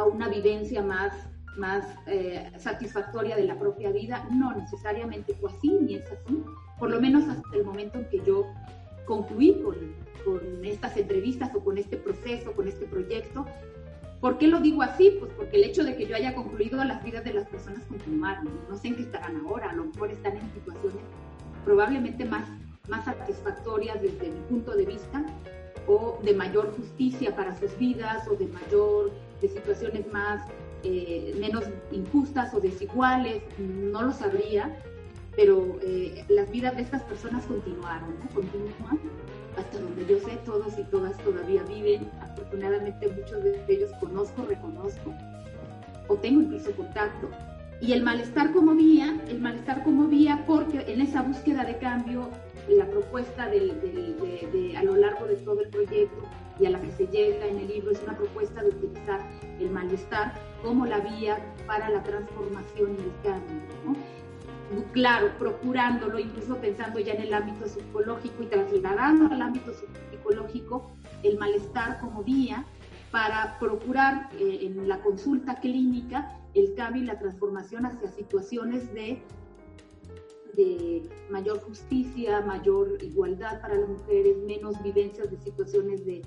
a 0.00 0.04
una 0.04 0.28
vivencia 0.28 0.82
más, 0.82 1.12
más 1.56 1.84
eh, 2.06 2.50
satisfactoria 2.58 3.36
de 3.36 3.44
la 3.44 3.58
propia 3.58 3.90
vida. 3.90 4.26
No 4.30 4.54
necesariamente 4.54 5.34
fue 5.34 5.50
así, 5.50 5.70
ni 5.80 5.94
es 5.94 6.04
así. 6.06 6.42
Por 6.78 6.90
lo 6.90 7.00
menos 7.00 7.28
hasta 7.28 7.56
el 7.56 7.64
momento 7.64 7.98
en 7.98 8.08
que 8.08 8.20
yo 8.24 8.46
concluí 9.06 9.60
con, 9.62 9.76
con 10.24 10.64
estas 10.64 10.96
entrevistas 10.96 11.50
o 11.54 11.60
con 11.60 11.78
este 11.78 11.96
proceso, 11.96 12.52
con 12.52 12.68
este 12.68 12.86
proyecto. 12.86 13.46
¿Por 14.20 14.36
qué 14.36 14.48
lo 14.48 14.60
digo 14.60 14.82
así? 14.82 15.16
Pues 15.18 15.32
porque 15.32 15.56
el 15.56 15.64
hecho 15.64 15.82
de 15.82 15.96
que 15.96 16.06
yo 16.06 16.14
haya 16.14 16.34
concluido 16.34 16.84
las 16.84 17.02
vidas 17.02 17.24
de 17.24 17.32
las 17.32 17.46
personas 17.48 17.82
continuaron. 17.86 18.50
No 18.68 18.76
sé 18.76 18.88
en 18.88 18.96
qué 18.96 19.02
estarán 19.02 19.36
ahora, 19.46 19.70
a 19.70 19.74
lo 19.74 19.84
mejor 19.86 20.10
están 20.10 20.36
en 20.36 20.52
situaciones 20.52 21.02
probablemente 21.64 22.24
más, 22.24 22.48
más 22.88 23.04
satisfactorias 23.04 24.00
desde 24.02 24.28
mi 24.28 24.40
punto 24.48 24.76
de 24.76 24.84
vista 24.84 25.24
o 25.86 26.18
de 26.22 26.34
mayor 26.34 26.74
justicia 26.76 27.34
para 27.34 27.58
sus 27.58 27.76
vidas 27.78 28.26
o 28.28 28.36
de 28.36 28.46
mayor, 28.46 29.10
de 29.40 29.48
situaciones 29.48 30.10
más, 30.12 30.46
eh, 30.82 31.36
menos 31.38 31.64
injustas 31.92 32.54
o 32.54 32.60
desiguales, 32.60 33.42
no 33.58 34.02
lo 34.02 34.12
sabría, 34.12 34.76
pero 35.36 35.78
eh, 35.82 36.24
las 36.28 36.50
vidas 36.50 36.76
de 36.76 36.82
estas 36.82 37.02
personas 37.02 37.46
continuaron, 37.46 38.18
¿no? 38.18 38.34
Continúan 38.34 39.00
hasta 39.56 39.80
donde 39.80 40.06
yo 40.06 40.18
sé, 40.20 40.38
todos 40.44 40.78
y 40.78 40.84
todas 40.84 41.16
todavía 41.18 41.62
viven. 41.64 42.10
Afortunadamente 42.20 43.08
muchos 43.08 43.42
de 43.42 43.64
ellos 43.68 43.90
conozco, 44.00 44.44
reconozco 44.46 45.14
o 46.10 46.16
tengo 46.16 46.42
incluso 46.42 46.72
contacto. 46.72 47.30
y 47.82 47.92
el 47.92 48.02
malestar 48.02 48.52
como 48.52 48.74
vía, 48.74 49.18
el 49.28 49.40
malestar 49.40 49.82
como 49.84 50.06
vía 50.06 50.44
porque 50.46 50.84
en 50.86 51.00
esa 51.00 51.22
búsqueda 51.22 51.64
de 51.64 51.78
cambio, 51.78 52.28
la 52.68 52.84
propuesta 52.86 53.48
de, 53.48 54.74
a 54.76 54.82
lo 54.84 54.96
largo 54.96 55.24
de 55.26 55.36
todo 55.36 55.60
el 55.62 55.70
proyecto 55.70 56.22
y 56.60 56.66
a 56.66 56.70
la 56.70 56.80
que 56.80 56.90
se 56.92 57.06
llega 57.06 57.46
en 57.46 57.58
el 57.58 57.68
libro 57.68 57.90
es 57.90 58.02
una 58.02 58.16
propuesta 58.16 58.62
de 58.62 58.68
utilizar 58.68 59.20
el 59.58 59.70
malestar 59.70 60.34
como 60.62 60.86
la 60.86 61.00
vía 61.00 61.38
para 61.66 61.88
la 61.88 62.02
transformación 62.02 62.96
y 62.98 63.02
el 63.02 63.12
cambio. 63.22 63.60
Claro, 64.92 65.30
procurándolo, 65.38 66.18
incluso 66.18 66.56
pensando 66.58 67.00
ya 67.00 67.14
en 67.14 67.22
el 67.22 67.34
ámbito 67.34 67.66
psicológico 67.66 68.42
y 68.42 68.46
trasladando 68.46 69.26
al 69.26 69.42
ámbito 69.42 69.72
psicológico 70.10 70.92
el 71.24 71.38
malestar 71.38 71.98
como 72.00 72.22
vía 72.22 72.64
para 73.10 73.58
procurar 73.58 74.28
eh, 74.38 74.60
en 74.62 74.88
la 74.88 75.00
consulta 75.00 75.58
clínica 75.58 76.36
el 76.54 76.74
cambio 76.74 77.02
y 77.02 77.06
la 77.06 77.18
transformación 77.18 77.86
hacia 77.86 78.08
situaciones 78.10 78.92
de, 78.94 79.20
de 80.54 81.08
mayor 81.30 81.60
justicia, 81.62 82.40
mayor 82.42 82.96
igualdad 83.02 83.60
para 83.60 83.74
las 83.74 83.88
mujeres, 83.88 84.36
menos 84.46 84.80
vivencias 84.82 85.30
de 85.30 85.38
situaciones 85.38 86.04
de, 86.04 86.22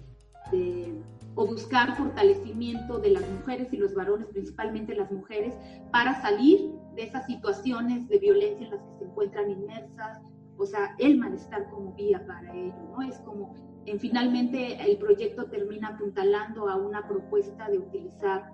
de 0.51 0.93
o 1.35 1.47
buscar 1.47 1.95
fortalecimiento 1.97 2.99
de 2.99 3.09
las 3.11 3.27
mujeres 3.29 3.73
y 3.73 3.77
los 3.77 3.93
varones, 3.95 4.27
principalmente 4.27 4.95
las 4.95 5.11
mujeres, 5.11 5.55
para 5.91 6.21
salir 6.21 6.73
de 6.95 7.03
esas 7.03 7.25
situaciones 7.25 8.07
de 8.07 8.19
violencia 8.19 8.65
en 8.65 8.71
las 8.71 8.83
que 8.83 8.97
se 8.99 9.05
encuentran 9.05 9.49
inmersas, 9.49 10.21
o 10.57 10.65
sea, 10.65 10.95
el 10.99 11.17
malestar 11.17 11.69
como 11.69 11.93
vía 11.93 12.23
para 12.27 12.53
ello, 12.53 12.75
¿no? 12.91 13.01
Es 13.01 13.17
como, 13.19 13.55
en, 13.85 13.99
finalmente 13.99 14.79
el 14.83 14.97
proyecto 14.97 15.45
termina 15.45 15.89
apuntalando 15.89 16.69
a 16.69 16.75
una 16.75 17.07
propuesta 17.07 17.67
de 17.69 17.79
utilizar 17.79 18.51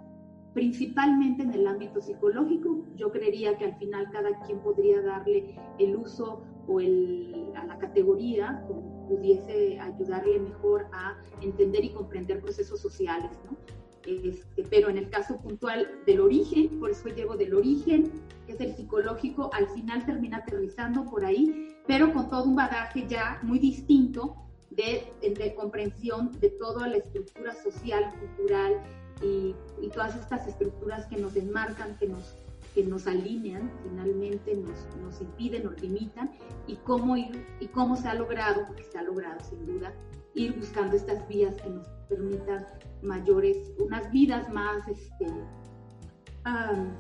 principalmente 0.54 1.44
en 1.44 1.54
el 1.54 1.68
ámbito 1.68 2.02
psicológico. 2.02 2.86
Yo 2.96 3.12
creería 3.12 3.58
que 3.58 3.66
al 3.66 3.76
final 3.76 4.10
cada 4.12 4.40
quien 4.46 4.60
podría 4.60 5.02
darle 5.02 5.56
el 5.78 5.98
uso 5.98 6.42
o 6.68 6.80
el, 6.80 7.52
a 7.56 7.66
la 7.66 7.78
categoría 7.78 8.64
como 8.68 8.89
pudiese 9.10 9.80
ayudarle 9.80 10.40
mejor 10.40 10.86
a 10.94 11.18
entender 11.42 11.84
y 11.84 11.90
comprender 11.90 12.40
procesos 12.40 12.80
sociales, 12.80 13.32
¿no? 13.46 13.58
Este, 14.06 14.64
pero 14.70 14.90
en 14.90 14.98
el 14.98 15.10
caso 15.10 15.38
puntual 15.38 16.00
del 16.06 16.22
origen, 16.22 16.80
por 16.80 16.92
eso 16.92 17.10
llevo 17.10 17.36
del 17.36 17.54
origen, 17.54 18.12
que 18.46 18.54
es 18.54 18.62
el 18.62 18.76
psicológico, 18.76 19.50
al 19.54 19.68
final 19.70 20.06
termina 20.06 20.38
aterrizando 20.38 21.06
por 21.06 21.26
ahí, 21.26 21.76
pero 21.86 22.14
con 22.14 22.30
todo 22.30 22.44
un 22.46 22.56
bagaje 22.56 23.06
ya 23.08 23.40
muy 23.44 23.60
distinto 23.60 24.36
de, 24.70 25.12
de 25.22 25.54
comprensión 25.56 26.32
de 26.40 26.50
toda 26.52 26.88
la 26.88 26.98
estructura 26.98 27.54
social, 27.56 28.14
cultural 28.20 28.82
y, 29.22 29.56
y, 29.82 29.90
todas 29.90 30.16
estas 30.16 30.48
estructuras 30.48 31.06
que 31.08 31.18
nos 31.18 31.36
enmarcan, 31.36 31.98
que 31.98 32.08
nos, 32.08 32.38
nos 32.84 33.08
alinean, 33.08 33.72
finalmente 33.84 34.56
nos, 34.56 34.88
nos 35.02 35.22
impiden, 35.22 35.64
nos 35.64 35.82
limitan, 35.82 36.32
y 36.68 36.76
cómo, 36.78 37.18
y 37.18 37.68
cómo 37.74 37.96
se 37.96 38.08
ha 38.08 38.14
logrado, 38.14 38.66
porque 38.68 38.84
se 38.84 38.98
ha 38.98 39.04
logrado 39.04 39.40
sin 39.44 39.66
duda, 39.66 39.94
ir 40.34 40.56
buscando 40.56 40.96
estas 40.96 41.28
vías 41.28 41.56
que 41.62 41.70
nos 41.70 41.88
permitan 42.08 42.66
mayores, 43.02 43.72
unas 43.80 44.12
vidas 44.12 44.52
más, 44.52 44.88
este, 44.88 45.28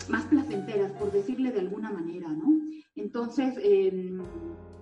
más 0.10 0.26
placenteras, 0.26 0.92
por 0.94 1.12
decirle 1.12 1.52
de 1.52 1.62
alguna 1.62 1.92
manera, 1.92 2.30
¿no? 2.30 2.60
Entonces, 2.96 3.56
em, 3.63 4.22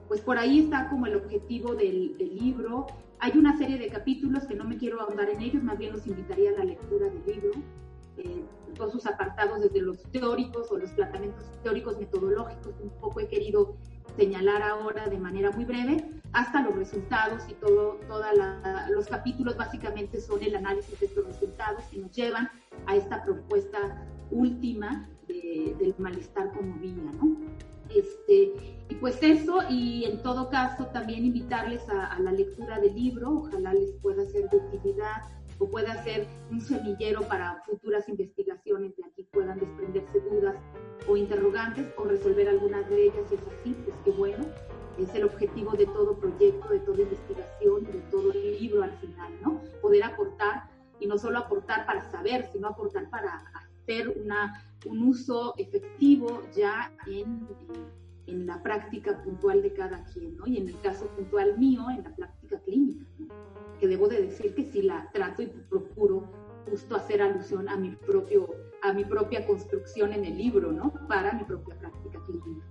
pues 0.07 0.21
por 0.21 0.37
ahí 0.37 0.59
está 0.59 0.89
como 0.89 1.05
el 1.05 1.15
objetivo 1.15 1.75
del, 1.75 2.15
libro. 2.17 2.87
Hay 3.19 3.37
una 3.37 3.57
serie 3.57 3.77
de 3.77 3.87
capítulos 3.87 4.45
que 4.45 4.55
no 4.55 4.63
me 4.63 4.77
quiero 4.77 5.01
ahondar 5.01 5.29
en 5.29 5.41
ellos, 5.41 5.63
más 5.63 5.77
bien 5.77 5.93
los 5.93 6.05
invitaría 6.07 6.51
a 6.51 6.59
la 6.59 6.65
lectura 6.65 7.07
del 7.09 7.23
libro. 7.25 7.51
Eh, 8.17 8.43
todos 8.77 8.93
sus 8.93 9.05
apartados 9.05 9.61
desde 9.61 9.81
los 9.81 10.01
teóricos 10.11 10.71
o 10.71 10.77
los 10.77 10.91
planteamientos 10.91 11.43
teóricos 11.63 11.97
metodológicos, 11.97 12.73
un 12.81 12.89
poco 13.01 13.19
he 13.19 13.27
querido 13.27 13.75
señalar 14.15 14.61
ahora 14.61 15.07
de 15.07 15.17
manera 15.17 15.51
muy 15.51 15.65
breve, 15.65 16.03
hasta 16.33 16.61
los 16.61 16.75
resultados 16.75 17.43
y 17.49 17.53
todo, 17.53 17.99
todos 18.07 18.25
los 18.89 19.07
capítulos 19.07 19.57
básicamente 19.57 20.19
son 20.21 20.41
el 20.43 20.55
análisis 20.55 20.99
de 20.99 21.05
estos 21.05 21.25
resultados 21.25 21.83
que 21.85 21.97
nos 21.97 22.11
llevan 22.11 22.49
a 22.85 22.95
esta 22.95 23.23
propuesta 23.23 24.05
última 24.31 25.09
del 25.27 25.93
malestar 25.97 26.51
como 26.53 26.75
vía, 26.79 27.11
¿no? 27.21 27.37
Este, 27.89 28.53
y 28.89 28.95
pues 28.95 29.21
eso, 29.21 29.59
y 29.69 30.05
en 30.05 30.21
todo 30.21 30.49
caso 30.49 30.87
también 30.87 31.25
invitarles 31.25 31.87
a, 31.89 32.07
a 32.07 32.19
la 32.19 32.31
lectura 32.31 32.79
del 32.79 32.95
libro, 32.95 33.31
ojalá 33.31 33.73
les 33.73 33.91
pueda 34.01 34.25
ser 34.25 34.49
de 34.49 34.57
utilidad 34.57 35.23
o 35.59 35.69
pueda 35.69 36.03
ser 36.03 36.27
un 36.51 36.61
semillero 36.61 37.21
para 37.27 37.61
futuras 37.65 38.07
investigaciones 38.09 38.95
de 38.95 39.05
aquí 39.05 39.23
puedan 39.31 39.59
desprenderse 39.59 40.19
dudas 40.19 40.55
o 41.07 41.17
interrogantes 41.17 41.87
o 41.97 42.03
resolver 42.03 42.49
algunas 42.49 42.89
de 42.89 43.05
ellas, 43.05 43.31
y 43.31 43.35
es 43.35 43.41
así, 43.41 43.75
pues 43.85 43.95
qué 44.03 44.11
bueno, 44.11 44.45
es 44.97 45.13
el 45.15 45.23
objetivo 45.23 45.73
de 45.73 45.85
todo 45.85 46.17
proyecto, 46.17 46.69
de 46.69 46.79
toda 46.79 47.01
investigación, 47.01 47.83
de 47.85 47.99
todo 48.11 48.33
libro 48.33 48.83
al 48.83 48.91
final, 48.97 49.31
¿no? 49.41 49.61
Poder 49.81 50.03
aportar 50.03 50.69
y 50.99 51.07
no 51.07 51.17
solo 51.17 51.37
aportar 51.39 51.85
para 51.85 52.09
saber, 52.11 52.49
sino 52.51 52.67
aportar 52.67 53.09
para 53.09 53.43
hacer 53.53 54.09
una, 54.09 54.63
un 54.85 55.03
uso 55.03 55.53
efectivo 55.57 56.41
ya 56.55 56.91
en, 57.05 57.47
en, 58.25 58.47
la 58.47 58.61
práctica 58.63 59.21
puntual 59.23 59.61
de 59.61 59.73
cada 59.73 60.03
quien, 60.05 60.35
¿no? 60.35 60.47
Y 60.47 60.57
en 60.57 60.67
el 60.69 60.79
caso 60.81 61.07
puntual 61.07 61.57
mío, 61.57 61.85
en 61.89 62.03
la 62.03 62.15
práctica 62.15 62.59
clínica. 62.61 63.05
Que 63.79 63.87
debo 63.87 64.07
de 64.07 64.21
decir 64.21 64.55
que 64.55 64.63
sí 64.63 64.81
la 64.81 65.09
trato 65.13 65.41
y 65.41 65.47
procuro 65.47 66.29
justo 66.69 66.95
hacer 66.95 67.21
alusión 67.21 67.69
a 67.69 67.77
mi 67.77 67.91
propio 67.91 68.47
a 68.83 68.93
mi 68.93 69.05
propia 69.05 69.45
construcción 69.45 70.13
en 70.13 70.25
el 70.25 70.37
libro, 70.37 70.71
¿no? 70.71 70.93
Para 71.07 71.33
mi 71.33 71.43
propia 71.43 71.77
práctica 71.79 72.19
clínica. 72.25 72.65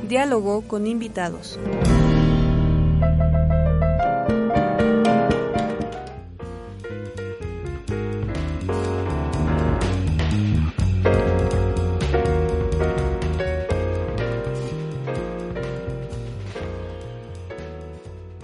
Diálogo 0.09 0.63
con 0.69 0.87
invitados. 0.87 1.59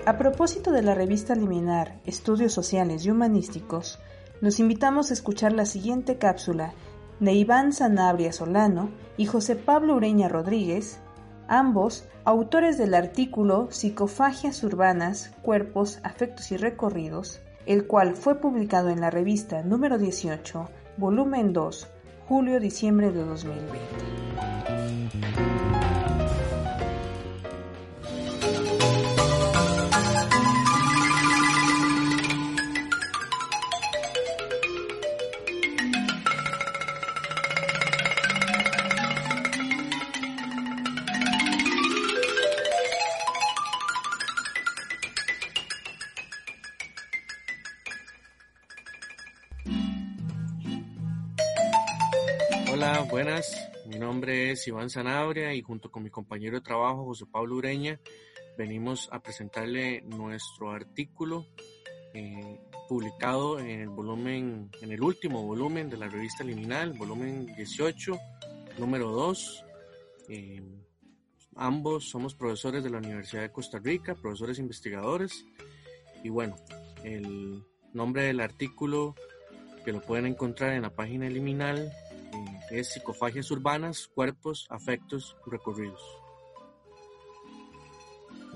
A 0.05 0.19
propósito 0.19 0.73
de 0.73 0.83
la 0.83 0.97
revista 0.97 1.37
Liminar, 1.37 2.01
Estudios 2.05 2.53
Sociales 2.53 3.07
y 3.07 3.13
Humanísticos, 3.13 4.01
nos 4.41 4.59
invitamos 4.59 5.11
a 5.11 5.15
escuchar 5.15 5.53
la 5.53 5.67
siguiente 5.67 6.19
cápsula 6.19 6.75
de 7.21 7.33
Iván 7.33 7.73
Sanabria 7.73 8.33
Solano 8.33 8.91
y 9.17 9.27
José 9.27 9.57
Pablo 9.57 9.97
Ureña 9.97 10.29
Rodríguez, 10.29 11.01
ambos 11.49 12.07
autores 12.25 12.79
del 12.79 12.95
artículo 12.95 13.69
Psicofagias 13.71 14.63
urbanas, 14.63 15.33
cuerpos, 15.43 15.99
afectos 16.03 16.53
y 16.53 16.57
recorridos, 16.57 17.41
el 17.67 17.87
cual 17.87 18.15
fue 18.15 18.41
publicado 18.41 18.91
en 18.91 19.01
la 19.01 19.11
revista 19.11 19.63
número 19.63 19.99
18, 19.99 20.69
volumen 20.97 21.53
2, 21.53 21.89
julio-diciembre 22.29 23.11
de 23.11 23.25
2020. 23.25 25.58
Iván 54.67 54.91
Zanabria 54.91 55.55
y 55.55 55.63
junto 55.63 55.91
con 55.91 56.03
mi 56.03 56.11
compañero 56.11 56.57
de 56.57 56.61
trabajo 56.61 57.07
José 57.07 57.25
Pablo 57.25 57.57
Ureña 57.57 57.99
venimos 58.59 59.09
a 59.11 59.23
presentarle 59.23 60.03
nuestro 60.03 60.73
artículo 60.73 61.47
eh, 62.13 62.61
publicado 62.87 63.61
en 63.61 63.81
el 63.81 63.89
volumen, 63.89 64.71
en 64.83 64.93
el 64.93 65.03
último 65.03 65.43
volumen 65.43 65.89
de 65.89 65.97
la 65.97 66.09
revista 66.09 66.45
Liminal, 66.45 66.93
volumen 66.93 67.47
18, 67.57 68.19
número 68.79 69.11
2. 69.11 69.65
Eh, 70.29 70.63
ambos 71.57 72.11
somos 72.11 72.35
profesores 72.35 72.85
de 72.85 72.91
la 72.91 72.99
Universidad 72.99 73.43
de 73.43 73.53
Costa 73.53 73.79
Rica, 73.79 74.17
profesores 74.17 74.59
investigadores. 74.59 75.47
Y 76.23 76.29
bueno, 76.29 76.57
el 77.05 77.65
nombre 77.95 78.25
del 78.25 78.41
artículo 78.41 79.15
que 79.85 79.93
lo 79.93 80.03
pueden 80.03 80.27
encontrar 80.27 80.75
en 80.75 80.83
la 80.83 80.95
página 80.95 81.31
Liminal 81.31 81.91
es 82.71 82.93
Psicofagias 82.93 83.51
Urbanas, 83.51 84.09
Cuerpos, 84.15 84.67
Afectos, 84.71 85.37
Recorridos. 85.47 86.01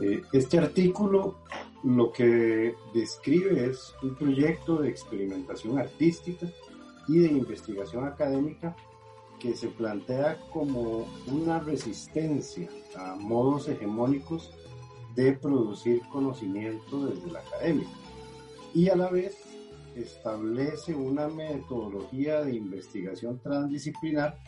Eh, 0.01 0.22
este 0.33 0.59
artículo 0.59 1.38
lo 1.85 2.12
que 2.12 2.75
describe 2.94 3.66
es 3.66 3.94
un 4.03 4.14
proyecto 4.14 4.77
de 4.77 4.88
experimentación 4.88 5.79
artística 5.79 6.46
y 7.09 7.18
de 7.18 7.29
investigación 7.29 8.05
académica 8.07 8.77
que 9.40 9.57
se 9.57 9.68
plantea 9.68 10.40
como 10.53 11.07
una 11.27 11.59
resistencia 11.59 12.68
a 12.96 13.16
modos 13.16 13.68
hegemónicos 13.68 14.53
de 15.16 15.33
producir 15.33 16.01
conocimiento 16.11 17.07
desde 17.07 17.31
la 17.31 17.40
academia 17.40 17.88
y 18.72 18.88
a 18.88 18.96
la 18.96 19.11
vez 19.11 19.37
establece 19.94 20.94
una 20.94 21.28
metodología 21.28 22.42
de 22.42 22.55
investigación 22.55 23.38
transdisciplinar 23.40 24.38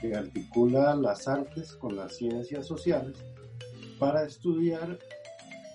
que 0.00 0.14
articula 0.14 0.94
las 0.94 1.26
artes 1.26 1.72
con 1.74 1.96
las 1.96 2.16
ciencias 2.16 2.66
sociales 2.66 3.16
para 3.98 4.24
estudiar 4.24 4.98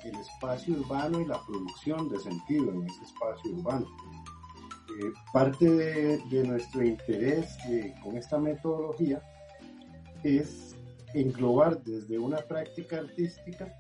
el 0.04 0.16
espacio 0.16 0.76
urbano 0.76 1.20
y 1.20 1.26
la 1.26 1.40
producción 1.46 2.10
de 2.10 2.20
sentido 2.20 2.72
en 2.72 2.84
ese 2.84 3.04
espacio 3.04 3.52
urbano. 3.52 3.88
Eh, 5.00 5.12
parte 5.32 5.70
de, 5.70 6.44
nuestro 6.44 6.84
interés 6.84 7.58
con 8.04 8.18
esta 8.18 8.38
metodología 8.38 9.22
es 10.24 10.76
englobar 11.14 11.82
desde 11.84 12.18
una 12.18 12.38
práctica 12.38 13.00
artística 13.00 13.74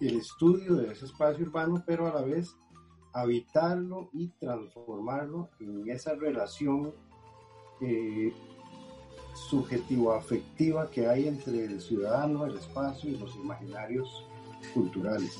el 0.00 0.18
estudio 0.18 0.74
de 0.74 0.92
ese 0.92 1.04
espacio 1.04 1.44
urbano, 1.46 1.82
pero 1.86 2.08
a 2.08 2.20
la 2.20 2.22
vez 2.22 2.56
habitarlo 3.12 4.08
y 4.12 4.28
transformarlo 4.40 5.50
en 5.60 5.88
esa 5.90 6.14
relación 6.14 6.94
eh, 7.80 8.32
subjetivo-afectiva 9.34 10.90
que 10.90 11.08
hay 11.08 11.28
entre 11.28 11.64
el 11.64 11.80
ciudadano, 11.80 12.46
el 12.46 12.56
espacio 12.56 13.10
y 13.10 13.16
los 13.16 13.34
imaginarios 13.36 14.24
culturales. 14.74 15.38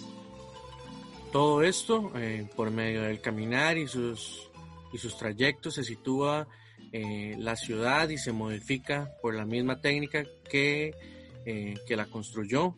Todo 1.30 1.62
esto, 1.62 2.10
eh, 2.16 2.48
por 2.56 2.70
medio 2.70 3.02
del 3.02 3.20
caminar 3.20 3.78
y 3.78 3.86
sus, 3.86 4.50
y 4.92 4.98
sus 4.98 5.16
trayectos, 5.16 5.74
se 5.74 5.84
sitúa 5.84 6.46
eh, 6.92 7.36
la 7.38 7.56
ciudad 7.56 8.08
y 8.10 8.18
se 8.18 8.32
modifica 8.32 9.12
por 9.22 9.34
la 9.34 9.46
misma 9.46 9.80
técnica 9.80 10.24
que, 10.50 10.94
que 11.44 11.96
la 11.96 12.06
construyó. 12.06 12.74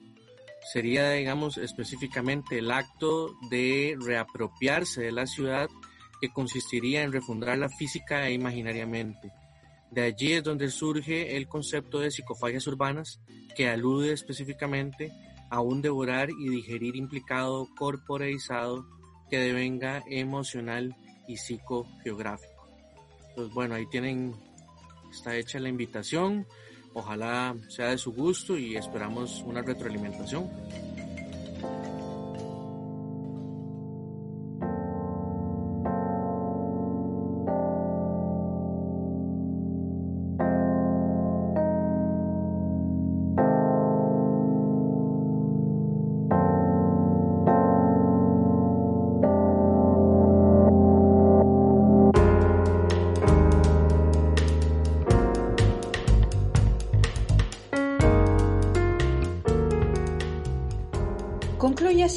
Sería, 0.73 1.11
digamos, 1.11 1.59
específicamente 1.59 2.59
el 2.59 2.71
acto 2.71 3.37
de 3.51 3.97
reapropiarse 4.01 5.03
de 5.03 5.13
la 5.13 5.27
ciudad 5.27 5.69
que 6.21 6.33
consistiría 6.33 7.03
en 7.03 7.13
refundarla 7.13 7.69
física 7.69 8.27
e 8.27 8.33
imaginariamente 8.33 9.33
de 9.95 10.03
allí 10.03 10.33
es 10.33 10.43
donde 10.43 10.71
surge 10.71 11.37
el 11.37 11.47
concepto 11.47 12.01
de 12.01 12.11
psicofagias 12.11 12.67
urbanas, 12.67 13.21
que 13.55 13.69
alude 13.69 14.13
específicamente 14.13 15.13
a 15.51 15.61
un 15.61 15.83
devorar 15.83 16.31
y 16.31 16.49
digerir 16.49 16.97
implicado 16.97 17.69
corporeizado 17.77 18.85
que 19.31 19.39
devenga 19.39 20.03
emocional 20.11 20.97
y 21.29 21.37
psicogeográfico. 21.37 22.69
Pues 23.37 23.51
bueno, 23.51 23.77
ahí 23.77 23.87
tienen, 23.87 24.35
está 25.13 25.37
hecha 25.37 25.61
la 25.61 25.69
invitación, 25.69 26.45
ojalá 26.95 27.55
sea 27.69 27.89
de 27.91 27.99
su 27.99 28.13
gusto 28.13 28.57
y 28.57 28.77
esperamos 28.77 29.43
una 29.47 29.63
retroalimentación. 29.63 30.49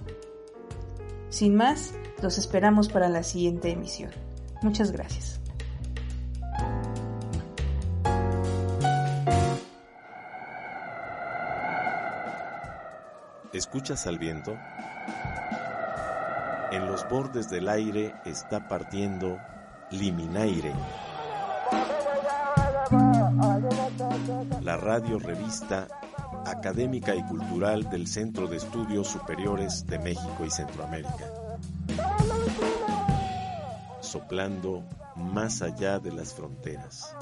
Sin 1.29 1.55
más, 1.55 1.93
los 2.21 2.37
esperamos 2.37 2.89
para 2.89 3.09
la 3.09 3.23
siguiente 3.23 3.71
emisión. 3.71 4.11
Muchas 4.61 4.91
gracias. 4.91 5.41
¿Escuchas 13.55 14.05
al 14.05 14.19
viento? 14.19 14.57
En 16.73 16.87
los 16.87 17.07
bordes 17.07 17.49
del 17.49 17.69
aire 17.69 18.13
está 18.25 18.67
partiendo 18.67 19.39
Liminaire. 19.91 20.73
La 24.61 24.75
radio 24.75 25.19
revista 25.19 25.87
académica 26.45 27.15
y 27.15 27.23
cultural 27.23 27.89
del 27.89 28.07
Centro 28.07 28.47
de 28.47 28.57
Estudios 28.57 29.07
Superiores 29.07 29.87
de 29.87 29.99
México 29.99 30.43
y 30.45 30.51
Centroamérica. 30.51 31.31
Soplando 34.01 34.83
más 35.15 35.61
allá 35.61 35.99
de 35.99 36.11
las 36.11 36.33
fronteras. 36.33 37.15